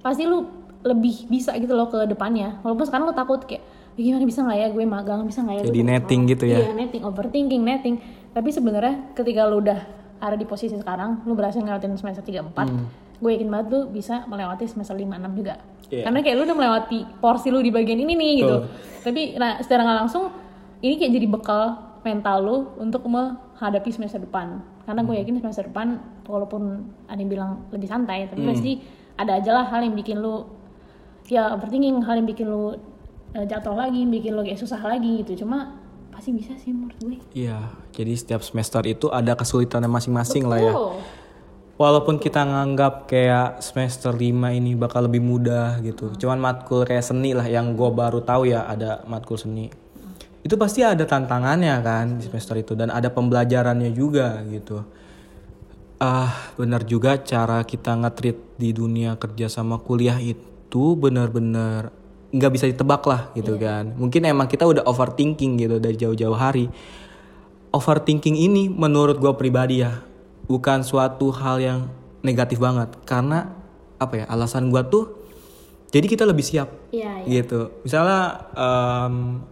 pasti 0.02 0.24
lu 0.26 0.50
lebih 0.82 1.30
bisa 1.30 1.54
gitu 1.62 1.78
loh 1.78 1.86
ke 1.86 2.10
depannya. 2.10 2.58
Walaupun 2.66 2.86
sekarang 2.90 3.06
lu 3.06 3.14
takut 3.14 3.46
kayak 3.46 3.62
"Ih, 3.98 4.10
gimana 4.10 4.26
bisa 4.26 4.42
nggak 4.42 4.58
ya? 4.58 4.68
Gue 4.74 4.86
magang 4.90 5.22
bisa 5.30 5.46
nggak 5.46 5.56
ya? 5.62 5.64
Jadi 5.70 5.82
netting 5.86 6.22
magang?" 6.26 6.32
gitu 6.34 6.46
ya? 6.50 6.58
iya 6.58 6.70
netting 6.74 7.04
overthinking 7.06 7.62
netting. 7.62 7.96
Tapi 8.34 8.50
sebenarnya 8.50 9.14
ketika 9.14 9.46
lu 9.46 9.62
udah 9.62 9.80
ada 10.18 10.34
di 10.34 10.46
posisi 10.50 10.74
sekarang 10.74 11.22
lu 11.30 11.38
berhasil 11.38 11.62
ngelewatin 11.62 11.94
semester 11.94 12.26
3 12.26 12.42
4 12.50 13.18
gue 13.18 13.32
yakin 13.34 13.50
banget 13.50 13.68
lu 13.74 13.80
bisa 13.90 14.26
melewati 14.30 14.66
semester 14.70 14.94
5 14.94 15.06
6 15.06 15.38
juga. 15.38 15.58
Iya. 15.88 16.04
karena 16.04 16.20
kayak 16.20 16.36
lu 16.36 16.44
udah 16.44 16.58
melewati 16.60 17.00
porsi 17.24 17.48
lu 17.48 17.64
di 17.64 17.72
bagian 17.72 17.96
ini 17.96 18.14
nih 18.20 18.32
gitu. 18.44 18.56
Tapi 19.08 19.40
nah 19.40 19.62
secara 19.64 19.88
nggak 19.88 19.98
langsung 20.04 20.24
ini 20.84 21.00
kayak 21.00 21.12
jadi 21.16 21.28
bekal 21.32 21.87
mental 22.08 22.38
lu 22.40 22.58
untuk 22.80 23.04
menghadapi 23.04 23.92
semester 23.92 24.24
depan 24.24 24.64
karena 24.88 25.04
gue 25.04 25.16
yakin 25.20 25.44
semester 25.44 25.68
depan 25.68 26.00
walaupun 26.24 26.88
ada 27.12 27.20
yang 27.20 27.28
bilang 27.28 27.52
lebih 27.76 27.92
santai 27.92 28.32
tapi 28.32 28.48
pasti 28.48 28.72
ada 29.20 29.36
aja 29.36 29.52
lah 29.52 29.66
hal 29.68 29.84
yang 29.84 29.96
bikin 30.00 30.24
lu 30.24 30.48
ya 31.28 31.52
overthinking 31.52 32.00
hal 32.08 32.16
yang 32.16 32.28
bikin 32.28 32.48
lu 32.48 32.80
eh, 33.36 33.44
jatuh 33.44 33.76
lagi 33.76 34.08
bikin 34.08 34.32
lu 34.32 34.48
kayak 34.48 34.56
susah 34.56 34.80
lagi 34.80 35.28
gitu 35.28 35.44
cuma 35.44 35.76
pasti 36.18 36.34
bisa 36.34 36.58
sih 36.58 36.74
menurut 36.74 36.98
gue 36.98 37.18
Iya. 37.38 37.78
Jadi 37.94 38.14
setiap 38.18 38.42
semester 38.42 38.82
itu 38.90 39.14
ada 39.14 39.38
kesulitannya 39.38 39.86
masing-masing 39.86 40.50
lah 40.50 40.58
ya. 40.58 40.74
Walaupun 41.78 42.18
kita 42.18 42.42
nganggap 42.42 43.06
kayak 43.06 43.62
semester 43.62 44.10
5 44.10 44.34
ini 44.58 44.74
bakal 44.74 45.06
lebih 45.06 45.22
mudah 45.22 45.78
gitu. 45.86 46.10
Cuman 46.18 46.42
matkul 46.42 46.90
kayak 46.90 47.06
seni 47.06 47.38
lah 47.38 47.46
yang 47.46 47.78
gue 47.78 47.90
baru 47.94 48.26
tahu 48.26 48.50
ya 48.50 48.66
ada 48.66 49.06
matkul 49.06 49.38
seni. 49.38 49.70
Itu 50.46 50.56
pasti 50.56 50.86
ada 50.86 51.04
tantangannya 51.04 51.76
kan 51.82 52.06
di 52.20 52.24
semester 52.28 52.56
itu 52.60 52.74
dan 52.78 52.94
ada 52.94 53.10
pembelajarannya 53.10 53.92
juga 53.92 54.42
gitu. 54.48 54.86
Ah, 55.98 56.54
benar 56.54 56.86
juga 56.86 57.18
cara 57.18 57.66
kita 57.66 57.98
nge-treat 57.98 58.38
di 58.62 58.70
dunia 58.70 59.18
kerja 59.18 59.50
sama 59.50 59.82
kuliah 59.82 60.22
itu 60.22 60.94
benar-benar 60.94 61.90
nggak 62.30 62.52
bisa 62.54 62.66
ditebak 62.70 63.02
lah 63.08 63.34
gitu 63.34 63.58
kan. 63.58 63.98
Mungkin 63.98 64.30
emang 64.30 64.46
kita 64.46 64.68
udah 64.68 64.86
overthinking 64.86 65.58
gitu 65.58 65.82
dari 65.82 65.98
jauh-jauh 65.98 66.38
hari. 66.38 66.70
Overthinking 67.74 68.38
ini 68.38 68.70
menurut 68.70 69.18
gue 69.18 69.34
pribadi 69.36 69.82
ya 69.82 70.06
bukan 70.48 70.82
suatu 70.82 71.30
hal 71.36 71.60
yang 71.60 71.80
negatif 72.24 72.58
banget 72.58 72.96
karena 73.04 73.52
apa 74.00 74.24
ya 74.24 74.26
alasan 74.32 74.72
gue 74.72 74.82
tuh 74.88 75.06
jadi 75.92 76.08
kita 76.08 76.24
lebih 76.24 76.44
siap 76.44 76.72
iya 76.92 77.24
iya 77.28 77.44
gitu 77.44 77.84
misalnya 77.84 78.48
em, 78.56 79.44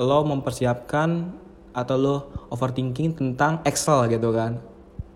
lo 0.00 0.24
mempersiapkan 0.24 1.28
atau 1.76 1.96
lo 2.00 2.16
overthinking 2.48 3.14
tentang 3.14 3.60
Excel 3.68 4.08
gitu 4.08 4.32
kan. 4.32 4.56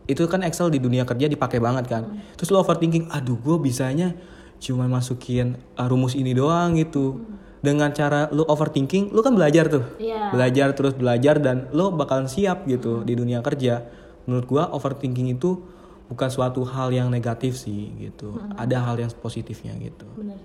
Itu 0.04 0.28
kan 0.28 0.44
Excel 0.44 0.68
di 0.68 0.76
dunia 0.76 1.08
kerja 1.08 1.24
dipakai 1.24 1.58
banget 1.58 1.88
kan. 1.88 2.20
Terus 2.36 2.52
lo 2.52 2.60
overthinking 2.60 3.08
aduh 3.08 3.40
gue 3.40 3.56
bisanya 3.56 4.12
cuma 4.60 4.84
masukin 4.86 5.56
uh, 5.80 5.88
rumus 5.88 6.12
ini 6.12 6.36
doang 6.36 6.76
gitu. 6.76 7.24
Dengan 7.64 7.96
cara 7.96 8.28
lo 8.28 8.44
overthinking 8.44 9.16
lo 9.16 9.24
kan 9.24 9.32
belajar 9.32 9.72
tuh. 9.72 9.84
Iya. 9.96 10.36
belajar 10.36 10.76
terus 10.76 10.92
belajar 10.92 11.40
dan 11.40 11.72
lo 11.72 11.88
bakalan 11.96 12.28
siap 12.28 12.68
gitu 12.68 13.00
di 13.08 13.16
dunia 13.16 13.40
kerja. 13.40 13.88
Menurut 14.28 14.44
gua 14.44 14.64
overthinking 14.68 15.32
itu 15.32 15.64
bukan 16.12 16.28
suatu 16.28 16.60
hal 16.68 16.92
yang 16.92 17.08
negatif 17.08 17.56
sih 17.56 17.88
gitu. 17.96 18.36
Ada 18.60 18.84
hal 18.84 19.00
yang 19.00 19.08
positifnya 19.16 19.72
gitu. 19.80 20.04
Bener 20.12 20.36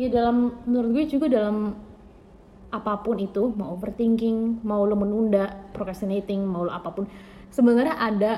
ya 0.00 0.08
dalam 0.08 0.56
menurut 0.64 0.96
gue 0.96 1.04
juga 1.12 1.26
dalam 1.28 1.76
apa 2.70 3.02
pun 3.02 3.18
itu 3.18 3.50
mau 3.58 3.74
overthinking 3.74 4.62
mau 4.62 4.86
lo 4.86 4.94
menunda 4.94 5.50
procrastinating 5.74 6.46
mau 6.46 6.62
lo 6.66 6.72
apa 6.72 6.94
pun 6.94 7.04
sebenarnya 7.50 7.98
ada 7.98 8.32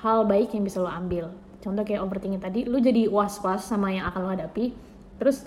hal 0.00 0.24
baik 0.24 0.56
yang 0.56 0.64
bisa 0.64 0.80
lo 0.80 0.90
ambil. 0.90 1.30
Contoh 1.60 1.84
kayak 1.84 2.04
overthinking 2.04 2.42
tadi 2.42 2.60
lo 2.64 2.80
jadi 2.80 3.08
was 3.08 3.40
was 3.44 3.64
sama 3.64 3.92
yang 3.92 4.08
akan 4.08 4.20
lo 4.24 4.30
hadapi 4.32 4.72
terus 5.20 5.46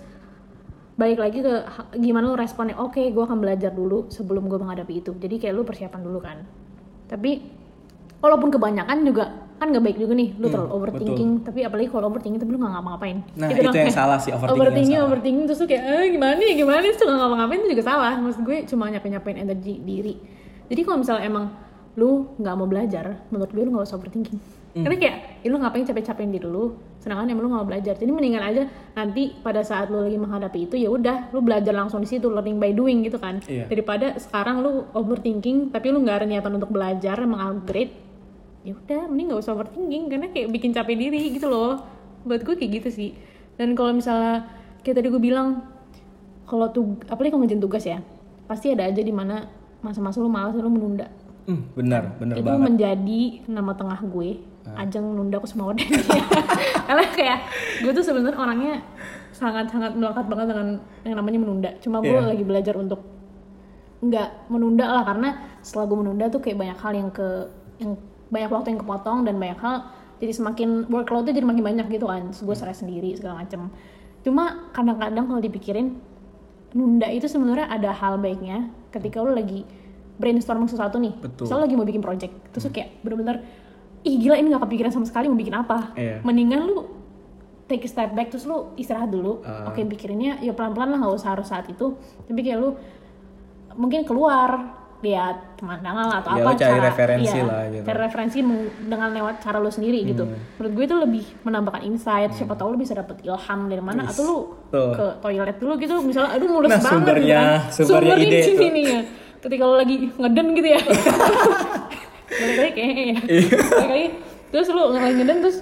balik 0.97 1.21
lagi 1.21 1.45
ke 1.45 1.53
gimana 2.01 2.33
lo 2.33 2.37
responnya 2.37 2.73
oke 2.77 2.97
gue 2.97 3.23
akan 3.23 3.37
belajar 3.37 3.69
dulu 3.69 4.09
sebelum 4.09 4.49
gue 4.49 4.57
menghadapi 4.57 4.93
itu. 5.05 5.13
Jadi 5.13 5.35
kayak 5.37 5.53
lo 5.53 5.61
persiapan 5.65 6.01
dulu 6.01 6.19
kan. 6.21 6.37
Tapi 7.09 7.41
walaupun 8.21 8.49
kebanyakan 8.49 8.97
juga 9.05 9.46
kan 9.57 9.73
nggak 9.73 9.83
baik 9.89 9.97
juga 9.97 10.13
nih 10.13 10.29
lu 10.37 10.53
terlalu 10.53 10.69
overthinking 10.69 11.29
tapi 11.41 11.59
apalagi 11.65 11.89
kalau 11.89 12.05
overthinking 12.13 12.41
tapi 12.41 12.51
lu 12.53 12.59
nggak 12.61 12.73
ngapa-ngapain. 12.77 13.17
Nah, 13.33 13.47
Gitu 13.49 13.57
itu 13.57 13.65
dong, 13.65 13.73
yang 13.73 13.85
kayak 13.89 13.97
salah 13.97 14.17
sih, 14.21 14.31
overthinking 14.31 14.53
yang 14.53 14.61
overthinking 14.61 14.93
salah. 14.93 15.07
overthinking 15.09 15.43
terus 15.49 15.59
tuh 15.59 15.67
kayak 15.67 15.83
eh, 15.83 16.05
gimana 16.13 16.33
nih 16.37 16.51
gimana 16.53 16.79
nih? 16.85 16.93
Suka 16.93 17.13
ngapa-ngapain 17.17 17.59
itu 17.65 17.69
juga 17.73 17.83
salah. 17.83 18.13
Maksud 18.21 18.41
gue 18.45 18.57
cuma 18.69 18.83
nyapain 18.93 19.11
nyapain 19.17 19.37
energi 19.41 19.73
diri. 19.81 20.13
Jadi 20.69 20.81
kalau 20.85 20.97
misalnya 21.01 21.23
emang 21.25 21.45
lu 21.97 22.29
nggak 22.37 22.53
mau 22.53 22.67
belajar 22.69 23.05
menurut 23.33 23.49
gue 23.49 23.63
lu 23.65 23.71
nggak 23.73 23.85
usah 23.89 23.97
overthinking. 23.97 24.39
Hmm. 24.77 24.85
karena 24.85 24.97
kayak 25.01 25.15
ya 25.41 25.47
lu 25.49 25.57
ngapain 25.57 25.85
capek-capekin 25.89 26.29
diri 26.37 26.45
lu? 26.45 26.77
Sedangkan 27.01 27.25
emang 27.25 27.43
lu 27.47 27.49
nggak 27.49 27.63
mau 27.65 27.69
belajar. 27.73 27.93
Jadi 27.97 28.11
mendingan 28.13 28.43
aja 28.45 28.63
nanti 28.93 29.33
pada 29.41 29.65
saat 29.65 29.89
lu 29.89 30.05
lagi 30.05 30.21
menghadapi 30.21 30.69
itu 30.69 30.75
ya 30.77 30.93
udah 30.93 31.33
lu 31.33 31.41
belajar 31.41 31.73
langsung 31.73 31.97
di 31.97 32.09
situ 32.13 32.29
learning 32.29 32.61
by 32.61 32.77
doing 32.77 33.01
gitu 33.01 33.17
kan. 33.17 33.41
Iya. 33.49 33.65
daripada 33.65 34.21
sekarang 34.21 34.61
lu 34.61 34.85
overthinking 34.93 35.73
tapi 35.73 35.89
lu 35.89 36.05
nggak 36.05 36.21
ada 36.21 36.25
niatan 36.29 36.53
untuk 36.61 36.69
belajar 36.69 37.17
mengupgrade 37.25 38.06
ya 38.67 38.75
udah 38.75 39.07
mending 39.07 39.31
nggak 39.31 39.39
usah 39.39 39.55
overthinking 39.55 40.11
karena 40.11 40.27
kayak 40.27 40.51
bikin 40.51 40.75
capek 40.75 40.99
diri 40.99 41.31
gitu 41.31 41.47
loh. 41.47 41.79
Buat 42.21 42.43
gue 42.43 42.53
kayak 42.53 42.71
gitu 42.77 42.89
sih. 42.91 43.09
Dan 43.55 43.71
kalau 43.73 43.95
misalnya 43.95 44.43
kayak 44.83 44.99
tadi 44.99 45.07
gue 45.07 45.21
bilang 45.23 45.63
kalau 46.43 46.67
tuh 46.67 46.83
apalagi 47.07 47.31
kalau 47.31 47.41
ngerjain 47.41 47.59
tugas 47.59 47.83
ya 47.83 47.99
pasti 48.43 48.71
ada 48.71 48.83
aja 48.83 48.99
di 48.99 49.11
mana 49.11 49.47
masa-masa 49.79 50.19
lu 50.19 50.27
malas 50.27 50.51
lu 50.53 50.67
menunda. 50.67 51.07
Hmm, 51.47 51.63
benar, 51.73 52.11
benar 52.19 52.35
itu 52.35 52.43
banget. 52.43 52.63
menjadi 52.67 53.21
nama 53.47 53.71
tengah 53.71 54.03
gue 54.03 54.29
ajang 54.67 55.15
nunda 55.15 55.39
aku 55.39 55.47
semua 55.47 55.71
dan 55.71 55.87
karena 56.91 57.05
kayak 57.09 57.39
gue 57.79 57.91
tuh 57.93 58.03
sebenarnya 58.03 58.35
orangnya 58.35 58.73
sangat-sangat 59.31 59.95
melekat 59.95 60.27
banget 60.27 60.47
dengan 60.51 60.67
yang 61.03 61.15
namanya 61.15 61.39
menunda. 61.39 61.69
Cuma 61.79 62.03
gue 62.03 62.11
Iya. 62.11 62.27
lagi 62.27 62.43
belajar 62.43 62.75
untuk 62.75 62.99
nggak 63.97 64.51
menunda 64.51 64.85
lah 64.85 65.03
karena 65.03 65.29
setelah 65.63 65.85
gue 65.87 65.97
menunda 65.97 66.25
tuh 66.27 66.37
kayak 66.37 66.57
banyak 66.57 66.77
hal 66.77 66.93
yang 66.93 67.09
ke 67.09 67.27
yang 67.79 67.95
banyak 68.27 68.49
waktu 68.51 68.67
yang 68.75 68.81
kepotong 68.83 69.23
dan 69.23 69.35
banyak 69.39 69.59
hal 69.59 69.87
jadi 70.17 70.33
semakin 70.33 70.89
workloadnya 70.89 71.33
jadi 71.33 71.45
makin 71.45 71.63
banyak 71.63 71.87
gitu 71.93 72.09
kan. 72.09 72.33
Terus 72.33 72.41
gue 72.41 72.55
stres 72.57 72.81
sendiri 72.81 73.13
segala 73.13 73.45
macem. 73.45 73.69
Cuma 74.25 74.69
kadang-kadang 74.73 75.29
kalau 75.29 75.41
dipikirin 75.41 75.97
nunda 76.73 77.07
itu 77.07 77.29
sebenarnya 77.29 77.69
ada 77.71 77.93
hal 77.95 78.19
baiknya 78.19 78.67
ketika 78.91 79.23
lo 79.23 79.31
lagi 79.31 79.63
brainstorming 80.17 80.67
sesuatu 80.67 80.97
nih. 80.97 81.13
Betul. 81.15 81.45
misalnya 81.47 81.63
lagi 81.69 81.75
mau 81.77 81.87
bikin 81.87 82.03
project 82.03 82.33
terus 82.51 82.67
lu 82.67 82.71
kayak 82.73 82.89
bener-bener 83.05 83.45
ih 84.01 84.15
gila 84.17 84.35
ini 84.37 84.53
gak 84.53 84.63
kepikiran 84.65 84.91
sama 84.91 85.05
sekali 85.05 85.29
mau 85.29 85.37
bikin 85.37 85.55
apa. 85.55 85.93
Iya. 85.93 86.25
mendingan 86.25 86.59
lu 86.65 86.77
take 87.69 87.85
a 87.85 87.89
step 87.89 88.15
back 88.17 88.33
terus 88.33 88.49
lu 88.49 88.73
istirahat 88.75 89.13
dulu. 89.13 89.45
Ah. 89.45 89.69
oke 89.69 89.79
pikirinnya 89.85 90.41
ya 90.41 90.51
pelan-pelan 90.57 90.97
lah 90.97 90.99
gak 91.07 91.13
usah 91.13 91.29
harus 91.37 91.47
saat 91.47 91.69
itu. 91.69 91.95
Tapi 92.25 92.39
kayak 92.41 92.57
lu 92.57 92.73
mungkin 93.77 94.03
keluar 94.03 94.73
lihat 94.99 95.35
pemandangan 95.55 96.05
lah 96.05 96.17
atau 96.19 96.29
Ya, 96.31 96.41
apa 96.41 96.51
cari 96.53 96.79
referensi 96.81 97.37
lah 97.39 97.61
gitu. 97.67 97.83
cari 97.83 97.99
referensi 97.99 98.39
dengan 98.81 99.09
lewat 99.11 99.35
cara 99.39 99.57
lu 99.57 99.69
sendiri 99.69 100.01
gitu 100.03 100.23
Hmm. 100.23 100.37
menurut 100.55 100.73
gue 100.73 100.83
itu 100.83 100.95
lebih 100.97 101.23
menambahkan 101.43 101.81
insight 101.83 102.31
siapa 102.31 102.53
tahu 102.53 102.73
lu 102.73 102.77
bisa 102.77 102.93
dapet 102.93 103.21
ilham 103.21 103.59
dari 103.63 103.77
mana 103.79 104.05
atau 104.05 104.23
lu 104.23 104.37
Tuh. 104.67 104.91
ke 104.91 105.05
toilet 105.19 105.53
dulu 105.55 105.73
gitu 105.77 106.01
misalnya 106.01 106.33
aduh 106.33 106.47
mulus 106.47 106.67
Nah, 106.67 106.79
banget 106.79 106.91
sumbernya- 106.91 107.45
gitu 107.61 107.61
kan. 107.69 107.85
sumbernya 107.85 108.15
ide 108.17 108.27
di 108.27 108.41
sini 108.43 108.67
nih 108.67 108.85
ya 108.87 109.01
ketika 109.39 109.63
lu 109.63 109.75
lagi 109.75 109.95
ngeden 110.11 110.47
gitu 110.51 110.67
ya 110.67 110.81
balik 112.29 112.57
lagi 112.57 112.71
kayaknya 112.73 113.03
ya 113.03 113.17
Iya. 113.23 113.57
balik 113.71 113.87
lagi 113.87 114.07
terus 114.49 114.67
lu 114.67 114.83
lagi 114.91 115.13
ngeden 115.15 115.37
terus 115.39 115.57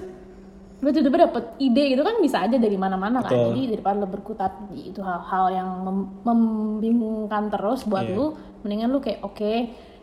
lu 0.77 0.89
tiba-tiba 0.91 1.17
dapet 1.25 1.43
ide 1.57 1.83
gitu 1.89 2.01
kan 2.01 2.15
bisa 2.19 2.37
aja 2.41 2.55
dari 2.55 2.75
mana-mana 2.75 3.19
kan 3.19 3.31
Betul. 3.31 3.47
jadi 3.51 3.61
daripada 3.73 3.95
lu 3.97 4.07
berkutat 4.07 4.51
di 4.69 4.91
itu 4.91 4.99
hal-hal 4.99 5.45
yang 5.49 5.69
mem- 5.81 6.09
membingungkan 6.21 7.47
terus 7.47 7.83
buat 7.83 8.05
Iya. 8.05 8.13
lu 8.13 8.25
mendingan 8.65 8.89
lu 8.89 8.97
kayak 8.97 9.21
oke 9.21 9.53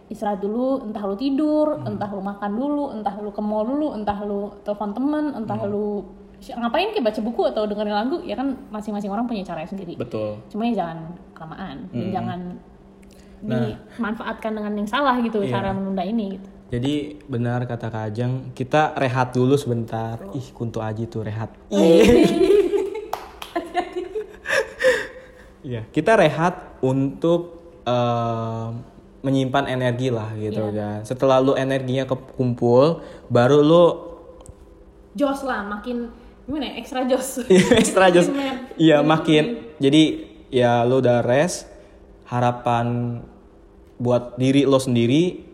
istirahat 0.06 0.38
dulu 0.38 0.86
entah 0.86 1.02
lu 1.02 1.16
tidur 1.16 1.76
Hmm. 1.76 1.88
entah 1.90 2.06
lu 2.06 2.22
makan 2.22 2.50
dulu 2.52 2.84
entah 2.92 3.14
lu 3.16 3.28
ke 3.28 3.42
mall 3.42 3.66
dulu 3.66 3.90
entah 3.92 4.18
lu 4.22 4.54
telepon 4.62 4.94
teman 4.94 5.24
entah 5.34 5.58
Hmm. 5.58 5.68
lu 5.68 5.86
ngapain 6.42 6.90
kayak 6.90 7.06
baca 7.06 7.20
buku 7.20 7.42
atau 7.44 7.62
dengerin 7.66 7.94
lagu 7.94 8.16
ya 8.22 8.34
kan 8.34 8.54
masing-masing 8.68 9.10
orang 9.10 9.26
punya 9.26 9.42
caranya 9.42 9.66
sendiri 9.66 9.94
Betul. 9.94 10.38
cuma 10.46 10.66
ya 10.66 10.78
jangan 10.78 10.98
kelamaan 11.32 11.76
dan 11.90 11.98
Hmm. 11.98 12.12
jangan 12.12 12.40
Nah. 13.42 13.58
dimanfaatkan 13.58 14.52
dengan 14.52 14.72
yang 14.72 14.86
salah 14.86 15.18
gitu 15.18 15.42
Iya. 15.42 15.50
cara 15.50 15.74
menunda 15.74 16.06
ini 16.06 16.38
gitu. 16.38 16.46
Jadi 16.72 16.94
benar 17.26 17.66
kata 17.66 17.90
Kak 17.90 18.04
Ajeng, 18.08 18.32
kita 18.54 18.94
rehat 18.96 19.34
dulu 19.34 19.60
sebentar. 19.60 20.16
Ih, 20.32 20.46
kuntu 20.54 20.80
aji 20.80 21.04
tuh 21.04 21.20
rehat. 21.20 21.50
Oh. 21.68 21.76
Iya, 25.62 25.86
kita 25.94 26.16
rehat 26.16 26.78
untuk 26.80 27.61
eh, 27.82 28.66
menyimpan 29.20 29.64
energi 29.68 30.08
lah 30.08 30.34
gitu 30.34 30.58
Iya. 30.64 30.74
kan. 30.74 30.98
Setelah 31.04 31.38
lu 31.38 31.54
energinya 31.54 32.04
kekumpul, 32.04 32.98
baru 33.28 33.58
lu 33.60 33.84
Jos 35.12 35.44
lah 35.44 35.60
makin 35.62 36.08
gimana 36.42 36.66
ya 36.66 36.74
ekstra 36.76 37.04
jos. 37.04 37.44
ekstra 37.80 38.08
jos. 38.08 38.26
Makin- 38.32 38.74
Iya, 38.74 38.98
makin. 39.00 39.44
Jadi 39.76 40.02
ya 40.48 40.82
lu 40.82 40.98
udah 40.98 41.20
rest, 41.20 41.68
harapan 42.26 43.20
buat 43.96 44.34
diri 44.34 44.64
lo 44.64 44.76
sendiri 44.76 45.44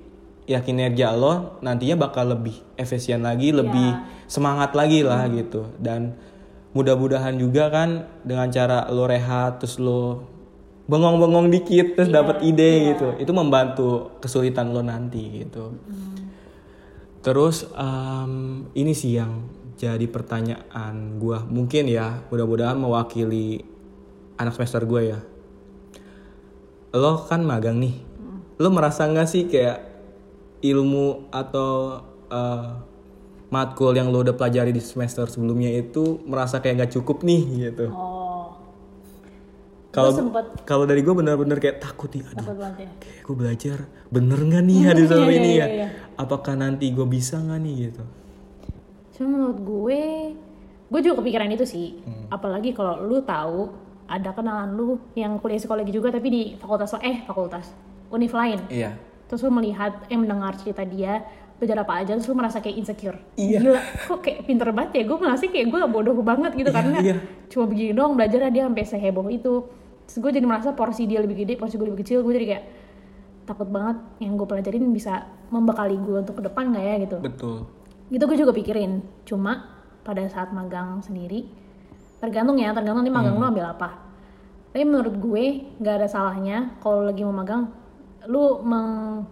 ya 0.44 0.62
kinerja 0.62 1.12
lo 1.12 1.60
nantinya 1.60 1.98
bakal 2.00 2.32
lebih 2.32 2.56
efisien 2.74 3.20
lagi, 3.20 3.50
lebih 3.50 3.98
semangat 4.24 4.72
lagi 4.72 5.02
lah 5.02 5.26
gitu. 5.28 5.68
Dan 5.76 6.14
mudah-mudahan 6.70 7.34
juga 7.34 7.68
kan 7.68 7.88
dengan 8.22 8.48
cara 8.48 8.86
lo 8.88 9.04
rehat 9.04 9.58
terus 9.58 9.76
lo 9.76 10.22
bengong-bengong 10.88 11.52
dikit 11.52 11.94
terus 11.94 12.08
dapat 12.08 12.40
ide 12.42 12.96
gitu. 12.96 13.14
Itu 13.20 13.36
membantu 13.36 14.18
kesulitan 14.24 14.72
lo 14.72 14.80
nanti 14.80 15.44
gitu. 15.44 15.76
Terus 17.20 17.68
em, 17.76 18.64
ini 18.72 18.96
sih 18.96 19.20
yang 19.20 19.46
jadi 19.78 20.10
pertanyaan 20.10 21.20
gua 21.22 21.46
mungkin 21.46 21.86
ya 21.86 22.26
mudah-mudahan 22.32 22.74
mewakili 22.74 23.62
anak 24.40 24.56
semester 24.56 24.82
gue 24.88 25.02
ya. 25.12 25.20
Lo 26.96 27.28
kan 27.28 27.44
magang 27.44 27.76
nih, 27.78 28.00
lo 28.56 28.72
merasa 28.72 29.04
nggak 29.04 29.28
sih 29.28 29.44
kayak 29.44 29.84
ilmu 30.64 31.28
atau 31.28 32.00
eh, 32.32 32.68
matkul 33.52 33.92
yang 33.92 34.08
lo 34.08 34.24
udah 34.24 34.32
pelajari 34.32 34.72
di 34.72 34.80
semester 34.80 35.28
sebelumnya 35.28 35.68
itu 35.68 36.22
merasa 36.24 36.64
kayak 36.64 36.80
nggak 36.80 36.92
cukup 36.96 37.26
nih 37.26 37.42
gitu. 37.68 37.92
Oh, 37.92 38.07
Kalau 39.98 40.12
kalau 40.62 40.84
dari 40.84 41.02
gue 41.02 41.10
bener-bener 41.10 41.58
kayak 41.58 41.78
takut 41.78 42.06
nih, 42.08 42.22
aduh 42.24 42.46
takut 42.46 42.72
ya. 42.78 42.88
kayak 42.96 43.22
gue 43.22 43.34
belajar 43.34 43.78
bener 44.08 44.38
nggak 44.38 44.62
nih 44.62 44.78
hari 44.86 45.02
semester 45.08 45.26
Iya, 45.26 45.36
ini 45.36 45.50
iya, 45.50 45.58
ya? 45.58 45.66
iya. 45.68 45.88
Apakah 46.14 46.54
nanti 46.54 46.86
gue 46.88 47.04
bisa 47.04 47.36
nggak 47.36 47.60
nih 47.60 47.74
gitu? 47.86 48.02
Cuma 49.12 49.26
menurut 49.34 49.58
gue, 49.58 50.00
gue 50.88 51.00
juga 51.02 51.14
kepikiran 51.18 51.50
itu 51.50 51.66
sih. 51.66 51.98
Hmm. 52.00 52.30
Apalagi 52.30 52.70
kalau 52.70 53.02
lu 53.02 53.18
tahu 53.20 53.68
ada 54.06 54.32
kenalan 54.32 54.72
lu 54.72 54.96
yang 55.12 55.36
kuliah 55.36 55.60
psikologi 55.60 55.92
juga 55.92 56.08
tapi 56.08 56.28
di 56.28 56.42
fakultas 56.56 56.96
eh 56.98 57.20
fakultas 57.22 57.68
univ 58.08 58.32
lain. 58.32 58.62
Iya. 58.70 58.96
Terus 59.28 59.44
lu 59.44 59.52
melihat 59.52 60.06
eh 60.08 60.16
mendengar 60.16 60.56
cerita 60.56 60.80
dia 60.82 61.20
belajar 61.58 61.82
apa 61.82 61.92
aja 61.98 62.14
terus 62.14 62.24
lu 62.24 62.38
merasa 62.38 62.62
kayak 62.62 62.78
insecure. 62.78 63.18
Iya. 63.34 63.58
Gila, 63.60 63.80
kok 64.06 64.18
kayak 64.22 64.46
pinter 64.46 64.70
banget 64.70 64.90
ya? 64.94 65.02
Gue 65.04 65.18
merasa 65.18 65.42
kayak 65.44 65.66
gue 65.68 65.80
bodoh 65.90 66.14
banget 66.22 66.54
gitu 66.54 66.70
Iya, 66.70 66.76
karena 66.78 66.98
iya. 67.02 67.16
cuma 67.50 67.64
begini 67.66 67.92
doang 67.92 68.14
belajar 68.14 68.46
dia 68.48 68.64
sampai 68.64 68.84
seheboh 68.86 69.26
itu. 69.28 69.66
Terus 70.08 70.18
gue 70.18 70.30
jadi 70.32 70.46
merasa 70.48 70.72
porsi 70.72 71.04
dia 71.04 71.20
lebih 71.20 71.44
gede, 71.44 71.60
porsi 71.60 71.76
gue 71.76 71.84
lebih 71.84 72.00
kecil. 72.00 72.24
Gue 72.24 72.32
jadi 72.32 72.56
kayak 72.56 72.64
takut 73.44 73.68
banget 73.68 74.00
yang 74.18 74.34
gue 74.34 74.48
pelajarin 74.48 74.88
bisa 74.88 75.20
membekali 75.48 76.00
gue 76.00 76.24
untuk 76.24 76.40
ke 76.40 76.42
depan 76.42 76.72
nggak 76.72 76.84
ya? 76.84 76.94
Gitu. 77.04 77.16
Betul. 77.20 77.58
itu 78.08 78.24
gue 78.24 78.38
juga 78.40 78.56
pikirin. 78.56 79.04
Cuma 79.28 79.68
pada 80.00 80.24
saat 80.26 80.48
magang 80.48 81.04
sendiri 81.04 81.44
tergantung 82.18 82.56
ya 82.56 82.72
tergantung 82.72 83.04
nih 83.04 83.12
magang 83.12 83.36
lu 83.36 83.44
ambil 83.44 83.68
apa. 83.68 84.00
Tapi 84.72 84.80
menurut 84.82 85.12
gue 85.14 85.44
nggak 85.76 85.94
ada 86.00 86.08
salahnya 86.08 86.72
kalau 86.80 87.04
lagi 87.04 87.20
mau 87.20 87.36
magang 87.36 87.68
lu 88.24 88.64
meng- 88.64 89.28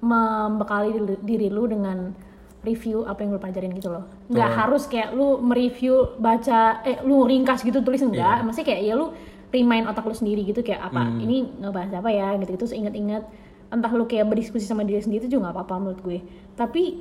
membekali 0.00 0.92
diri- 1.20 1.48
lu 1.48 1.64
dengan 1.64 2.12
review 2.60 3.08
apa 3.08 3.24
yang 3.24 3.32
lu 3.32 3.40
pelajarin 3.40 3.72
gitu 3.72 3.88
loh. 3.88 4.04
Nggak 4.28 4.48
harus 4.52 4.84
kayak 4.84 5.16
lu 5.16 5.40
mereview 5.40 6.16
baca 6.20 6.84
eh 6.84 7.00
lu 7.00 7.24
ringkas 7.24 7.64
gitu 7.64 7.80
tulis 7.80 8.04
enggak 8.04 8.44
masih 8.44 8.62
kayak 8.62 8.84
ya 8.84 8.94
lu 8.94 9.12
remind 9.50 9.86
otak 9.86 10.06
lu 10.06 10.14
sendiri 10.14 10.46
gitu 10.46 10.62
kayak 10.62 10.90
apa 10.90 11.02
ini 11.18 11.42
ngebahas 11.58 11.98
apa 11.98 12.10
ya 12.10 12.38
gitu 12.38 12.54
gitu 12.54 12.58
terus 12.66 12.74
inget-inget 12.74 13.26
entah 13.70 13.90
lu 13.94 14.06
kayak 14.06 14.26
berdiskusi 14.26 14.66
sama 14.66 14.82
diri 14.82 14.98
sendiri 14.98 15.26
itu 15.26 15.38
juga 15.38 15.50
nggak 15.50 15.56
apa-apa 15.62 15.74
menurut 15.78 16.00
gue. 16.02 16.18
Tapi 16.54 16.98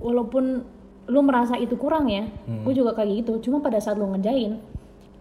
walaupun 0.00 0.64
lu 1.04 1.20
merasa 1.20 1.60
itu 1.60 1.76
kurang 1.76 2.08
ya 2.08 2.24
gue 2.64 2.72
juga 2.72 2.96
kayak 2.96 3.24
gitu. 3.24 3.48
Cuma 3.48 3.60
pada 3.60 3.76
saat 3.80 4.00
lu 4.00 4.08
ngerjain 4.08 4.60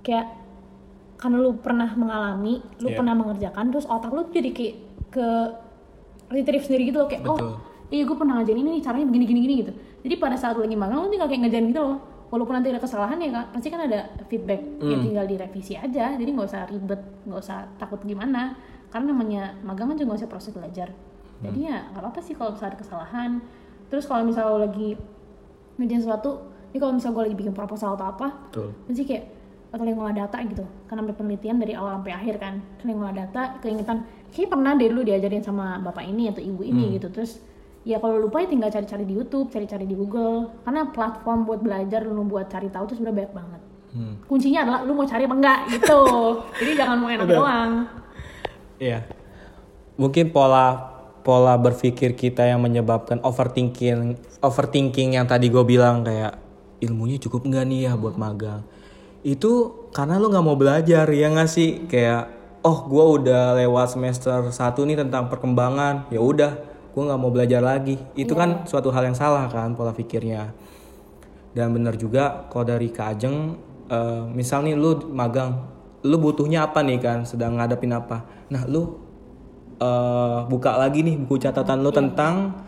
kayak 0.03 0.31
karena 1.19 1.39
lu 1.39 1.55
pernah 1.59 1.87
mengalami 1.95 2.59
lu 2.79 2.91
Iya. 2.91 2.97
pernah 2.99 3.15
mengerjakan 3.15 3.65
terus 3.71 3.87
otak 3.87 4.11
lu 4.11 4.27
jadi 4.31 4.51
kayak 4.51 4.75
ke 5.11 5.27
retrieve 6.31 6.63
sendiri 6.63 6.91
gitu 6.91 6.97
loh 6.99 7.07
kayak 7.07 7.23
Betul. 7.23 7.39
oh 7.39 7.55
iya 7.87 8.03
gue 8.03 8.17
pernah 8.17 8.33
ngerjain 8.39 8.59
ini 8.59 8.69
nih 8.79 8.81
caranya 8.83 9.05
begini 9.07 9.25
gini 9.27 9.39
gini 9.43 9.55
gitu. 9.67 9.71
Jadi 10.03 10.15
pada 10.19 10.35
saat 10.35 10.55
lu 10.55 10.63
lagi 10.63 10.75
magang 10.75 11.03
lu 11.03 11.11
tinggal 11.11 11.27
kayak 11.27 11.41
ngerjain 11.47 11.65
gitu 11.71 11.81
loh 11.83 11.97
walaupun 12.33 12.57
nanti 12.57 12.73
ada 12.73 12.81
kesalahan 12.81 13.21
ya 13.21 13.29
kak 13.29 13.45
pasti 13.53 13.69
kan 13.69 13.85
ada 13.85 14.09
feedback. 14.25 14.61
Ya 14.81 14.97
Hmm. 14.97 15.05
tinggal 15.05 15.25
direvisi 15.29 15.77
aja. 15.77 16.17
Jadi 16.17 16.29
nggak 16.33 16.47
usah 16.49 16.65
ribet 16.65 16.97
nggak 17.29 17.37
usah 17.39 17.69
takut 17.77 18.01
gimana. 18.01 18.57
Karena 18.89 19.13
namanya 19.13 19.53
magang 19.61 19.93
kan 19.93 19.95
juga 19.95 20.09
nggak 20.09 20.21
usah 20.25 20.31
proses 20.33 20.49
belajar. 20.49 20.89
Jadi 21.45 21.59
Hmm. 21.61 21.69
ya 21.69 21.77
nggak 21.93 22.01
apa-apa 22.01 22.19
sih 22.19 22.33
kalau 22.33 22.57
misalnya 22.57 22.73
ada 22.73 22.79
kesalahan. 22.81 23.31
Terus 23.93 24.09
kalau 24.09 24.25
misalnya 24.25 24.49
lo 24.49 24.59
lagi 24.65 24.97
ngerjain 25.77 26.01
sesuatu 26.01 26.31
ini 26.73 26.81
kalau 26.81 26.93
misalnya 26.97 27.13
gue 27.13 27.23
lagi 27.29 27.37
bikin 27.37 27.53
proposal 27.53 27.93
atau 27.93 28.09
apa 28.09 28.27
Betul. 28.49 28.73
pasti 28.89 29.03
kayak 29.05 29.25
atau 29.69 29.85
yang 29.85 29.97
ngolah 29.97 30.17
data 30.17 30.37
gitu. 30.41 30.65
Kan 30.89 30.95
sampai 30.97 31.13
penelitian 31.13 31.57
dari 31.57 31.77
awal 31.77 32.01
sampai 32.01 32.13
akhir 32.13 32.35
kan. 32.41 32.53
Yang 32.81 32.97
ngolah 32.97 33.13
data 33.13 33.41
keingetan 33.61 33.97
kayaknya 34.33 34.49
pernah 34.49 34.71
deh 34.73 34.87
dulu 34.89 35.01
diajarin 35.05 35.43
sama 35.45 35.77
bapak 35.77 36.05
ini 36.05 36.33
atau 36.33 36.41
ibu 36.41 36.65
ini 36.65 36.97
gitu. 36.97 37.13
Terus 37.13 37.37
ya 37.83 37.99
kalau 37.99 38.15
lupa 38.15 38.39
ya 38.39 38.47
tinggal 38.47 38.71
cari-cari 38.71 39.03
di 39.03 39.13
YouTube 39.15 39.51
cari-cari 39.51 39.83
di 39.83 39.95
Google. 39.95 40.51
Karena 40.63 40.87
platform 40.89 41.43
buat 41.43 41.59
belajar 41.59 42.07
lu 42.07 42.23
buat 42.27 42.47
cari 42.47 42.71
tahu 42.71 42.91
tuh 42.91 42.95
sebenarnya 42.97 43.27
banyak 43.27 43.35
banget. 43.35 43.61
Hmm. 43.93 44.17
kuncinya 44.25 44.65
adalah 44.65 44.81
lu 44.89 44.97
mau 44.97 45.05
cari 45.05 45.29
apa 45.29 45.35
enggak 45.37 45.59
gitu. 45.69 46.01
Jadi 46.59 46.71
jangan 46.73 46.97
mau 46.97 47.09
enak 47.13 47.27
doang. 47.29 47.71
Iya. 48.81 49.05
Mungkin 50.01 50.33
pola 50.33 50.93
pola 51.21 51.53
berpikir 51.61 52.17
kita 52.17 52.41
yang 52.41 52.59
menyebabkan 52.65 53.21
overthinking 53.21 54.17
overthinking 54.41 55.13
yang 55.13 55.29
tadi 55.29 55.47
gue 55.47 55.61
bilang 55.61 56.01
kayak 56.01 56.41
ilmunya 56.81 57.21
cukup 57.21 57.45
nggak 57.45 57.65
nih 57.69 57.79
ya 57.85 57.93
buat 57.93 58.17
magang? 58.17 58.65
Itu 59.21 59.85
karena 59.93 60.17
lu 60.17 60.33
nggak 60.33 60.45
mau 60.45 60.57
belajar 60.57 61.05
ya 61.13 61.29
nggak 61.29 61.49
sih? 61.53 61.85
Kayak 61.85 62.33
oh 62.65 62.89
gue 62.89 63.05
udah 63.21 63.61
lewat 63.61 63.93
semester 63.93 64.49
satu 64.49 64.89
nih 64.89 65.05
tentang 65.05 65.29
perkembangan. 65.29 66.09
Ya 66.09 66.17
udah 66.17 66.72
gue 66.93 67.03
nggak 67.03 67.19
mau 67.19 67.33
belajar 67.33 67.59
lagi. 67.59 67.97
Itu 68.13 68.37
kan 68.37 68.69
suatu 68.69 68.93
hal 68.93 69.09
yang 69.09 69.17
salah 69.17 69.49
kan 69.49 69.73
pola 69.73 69.91
pikirnya. 69.91 70.53
Dan 71.53 71.73
benar 71.73 71.97
juga 71.97 72.45
kalau 72.49 72.65
dari 72.65 72.93
Kak 72.93 73.17
Ajeng 73.17 73.57
eh, 73.89 74.23
misal 74.29 74.65
nih 74.65 74.77
lu 74.77 75.09
magang 75.09 75.73
lu 76.05 76.19
butuhnya 76.21 76.69
apa 76.69 76.85
nih 76.85 77.01
kan 77.01 77.25
sedang 77.25 77.57
ngadepin 77.57 77.97
apa? 77.97 78.25
Nah 78.53 78.69
lu 78.69 79.01
eh, 79.81 80.39
buka 80.45 80.77
lagi 80.77 81.01
nih 81.01 81.17
buku 81.25 81.41
catatan 81.41 81.81
lu 81.81 81.89
tentang 81.89 82.61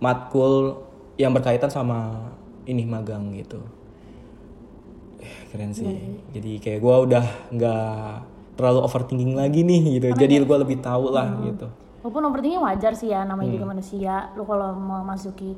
matkul 0.00 0.80
yang 1.20 1.36
berkaitan 1.36 1.68
sama 1.68 2.32
ini 2.64 2.88
magang 2.88 3.28
gitu. 3.36 3.60
Eh, 5.20 5.52
keren 5.52 5.76
sih. 5.76 6.16
Jadi 6.32 6.56
kayak 6.64 6.80
gua 6.80 7.04
udah 7.04 7.24
nggak 7.52 8.08
terlalu 8.56 8.80
overthinking 8.88 9.36
lagi 9.36 9.60
nih 9.60 10.00
gitu. 10.00 10.16
Jadi 10.16 10.40
gua 10.48 10.64
lebih 10.64 10.80
tahu 10.80 11.12
lah 11.12 11.28
gitu 11.44 11.68
Walaupun 12.00 12.22
overthinking 12.32 12.64
wajar 12.64 12.92
sih 12.96 13.12
ya, 13.12 13.24
namanya 13.28 13.52
juga 13.52 13.66
manusia. 13.68 14.32
Lu 14.36 14.48
kalau 14.48 14.72
mau 14.76 15.04
masuki 15.04 15.52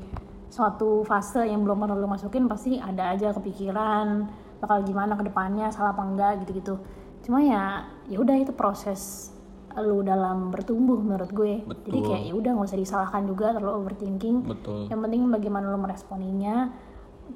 suatu 0.53 1.01
fase 1.09 1.49
yang 1.49 1.65
belum 1.65 1.87
pernah 1.87 1.97
lu 1.97 2.05
masukin 2.05 2.45
pasti 2.45 2.77
ada 2.77 3.17
aja 3.17 3.33
kepikiran 3.33 4.29
bakal 4.61 4.85
gimana 4.85 5.17
ke 5.19 5.25
depannya, 5.27 5.73
salah 5.73 5.97
apa 5.97 6.03
enggak 6.05 6.33
gitu-gitu. 6.45 6.79
Cuma 7.25 7.43
ya 7.43 7.89
ya 8.07 8.19
udah 8.21 8.37
itu 8.39 8.53
proses 8.55 9.33
lu 9.81 10.05
dalam 10.05 10.53
bertumbuh 10.53 11.01
menurut 11.01 11.33
gue. 11.33 11.65
Jadi 11.65 11.99
Betul. 11.99 12.05
kayak 12.05 12.23
ya 12.29 12.35
udah 12.37 12.51
nggak 12.53 12.69
usah 12.69 12.79
disalahkan 12.79 13.23
juga 13.25 13.57
terlalu 13.57 13.73
overthinking. 13.81 14.37
betul 14.45 14.87
Yang 14.93 15.01
penting 15.09 15.21
bagaimana 15.33 15.65
lu 15.73 15.81
meresponinya, 15.81 16.69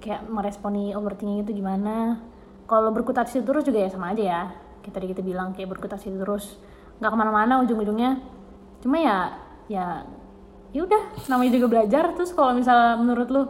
kayak 0.04 0.28
meresponi 0.28 0.92
overthinking 0.92 1.48
itu 1.48 1.56
gimana. 1.56 2.20
Kalau 2.68 2.92
berkutat 2.92 3.32
situ 3.32 3.46
terus 3.48 3.64
juga 3.64 3.80
ya 3.80 3.88
sama 3.88 4.12
aja 4.12 4.22
ya. 4.22 4.42
Kita 4.84 5.00
tadi 5.00 5.16
kita 5.16 5.24
bilang 5.24 5.56
kayak 5.56 5.72
berkutat 5.72 5.98
situ 5.98 6.20
terus, 6.20 6.60
nggak 7.00 7.10
ke 7.10 7.16
mana-mana 7.16 7.64
ujung-ujungnya. 7.64 8.35
Cuma 8.86 9.02
ya, 9.02 9.34
ya, 9.66 10.06
ya 10.70 10.80
udah. 10.86 11.26
Namanya 11.26 11.58
juga 11.58 11.66
belajar. 11.66 12.14
Terus 12.14 12.30
kalau 12.30 12.54
misal 12.54 13.02
menurut 13.02 13.26
lu, 13.26 13.42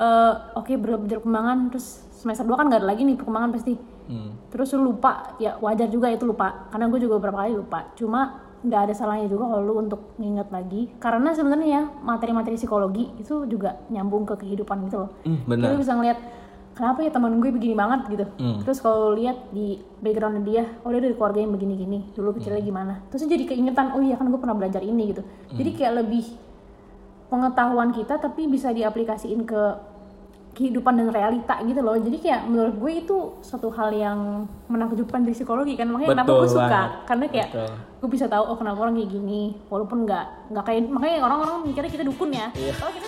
eh, 0.00 0.32
oke 0.56 0.72
ber- 0.80 1.04
berkembangan, 1.04 1.68
terus 1.68 2.00
semester 2.16 2.48
2 2.48 2.56
kan 2.56 2.72
nggak 2.72 2.80
ada 2.80 2.88
lagi 2.88 3.04
nih 3.04 3.20
perkembangan 3.20 3.52
pasti. 3.52 3.76
Hmm. 4.08 4.32
Terus 4.48 4.72
lu 4.72 4.96
lupa, 4.96 5.36
ya 5.36 5.60
wajar 5.60 5.92
juga 5.92 6.08
itu 6.08 6.24
lupa. 6.24 6.72
Karena 6.72 6.88
gue 6.88 7.04
juga 7.04 7.20
beberapa 7.20 7.44
kali 7.44 7.52
lupa. 7.52 7.92
Cuma 8.00 8.40
nggak 8.64 8.80
ada 8.88 8.94
salahnya 8.96 9.28
juga 9.28 9.44
kalau 9.44 9.60
lu 9.60 9.74
untuk 9.76 10.16
nginget 10.16 10.48
lagi. 10.48 10.88
Karena 10.96 11.36
sebenarnya 11.36 11.68
ya 11.68 11.82
materi-materi 12.00 12.56
psikologi 12.56 13.12
itu 13.20 13.44
juga 13.44 13.76
nyambung 13.92 14.24
ke 14.24 14.40
kehidupan 14.40 14.88
gitu 14.88 15.04
loh. 15.04 15.10
Hmm, 15.20 15.44
Jadi 15.44 15.50
benar 15.52 15.68
lu 15.68 15.84
bisa 15.84 15.92
ngeliat 15.92 16.18
kenapa 16.76 17.00
ya 17.00 17.08
teman 17.08 17.40
gue 17.40 17.48
begini 17.48 17.72
banget 17.72 18.00
gitu. 18.06 18.24
Hmm. 18.36 18.60
Terus 18.60 18.78
kalau 18.78 19.10
lihat 19.10 19.48
di 19.48 19.80
background 19.98 20.44
dia, 20.44 20.68
oh 20.84 20.92
dia 20.92 21.00
dari 21.00 21.16
keluarga 21.16 21.40
yang 21.40 21.50
begini-gini. 21.50 22.12
Dulu 22.12 22.36
kecilnya 22.36 22.60
Hmm. 22.60 22.68
gimana. 22.68 22.94
Terus 23.08 23.24
jadi 23.24 23.44
keingetan, 23.44 23.96
oh 23.96 24.00
iya 24.00 24.14
kan 24.14 24.28
gue 24.28 24.36
pernah 24.36 24.52
belajar 24.54 24.80
ini 24.80 25.10
gitu. 25.10 25.24
Jadi 25.50 25.70
Hmm. 25.72 25.78
kayak 25.80 25.92
lebih 25.98 26.24
pengetahuan 27.26 27.90
kita 27.90 28.14
tapi 28.16 28.46
bisa 28.46 28.70
diaplikasiin 28.70 29.42
ke 29.42 29.62
kehidupan 30.52 30.96
dan 30.96 31.08
realita 31.10 31.60
gitu 31.60 31.80
loh. 31.80 31.92
Jadi 31.94 32.16
kayak 32.18 32.44
menurut 32.44 32.74
gue 32.74 32.92
itu 32.98 33.16
suatu 33.40 33.68
hal 33.68 33.92
yang 33.92 34.18
menakjubkan 34.68 35.20
di 35.20 35.32
psikologi 35.32 35.76
kan. 35.76 35.84
Makanya 35.86 36.12
kenapa 36.14 36.28
Betul 36.28 36.40
gue 36.40 36.48
suka. 36.48 36.64
banget. 36.64 36.90
Karena 37.04 37.24
kayak 37.28 37.48
Betul. 37.52 37.70
gue 38.00 38.08
bisa 38.10 38.24
tahu 38.24 38.44
oh 38.46 38.56
kenapa 38.56 38.78
orang 38.80 38.94
kayak 38.96 39.10
gini. 39.10 39.42
Walaupun 39.68 39.98
nggak 40.04 40.26
nggak 40.52 40.64
kayak 40.64 40.80
makanya 40.88 41.16
orang-orang 41.22 41.56
mikirnya 41.64 41.92
kita 41.92 42.04
dukun 42.04 42.30
ya. 42.32 42.48
Iya. 42.52 42.72
Kalau 42.72 42.92
kita 42.92 43.06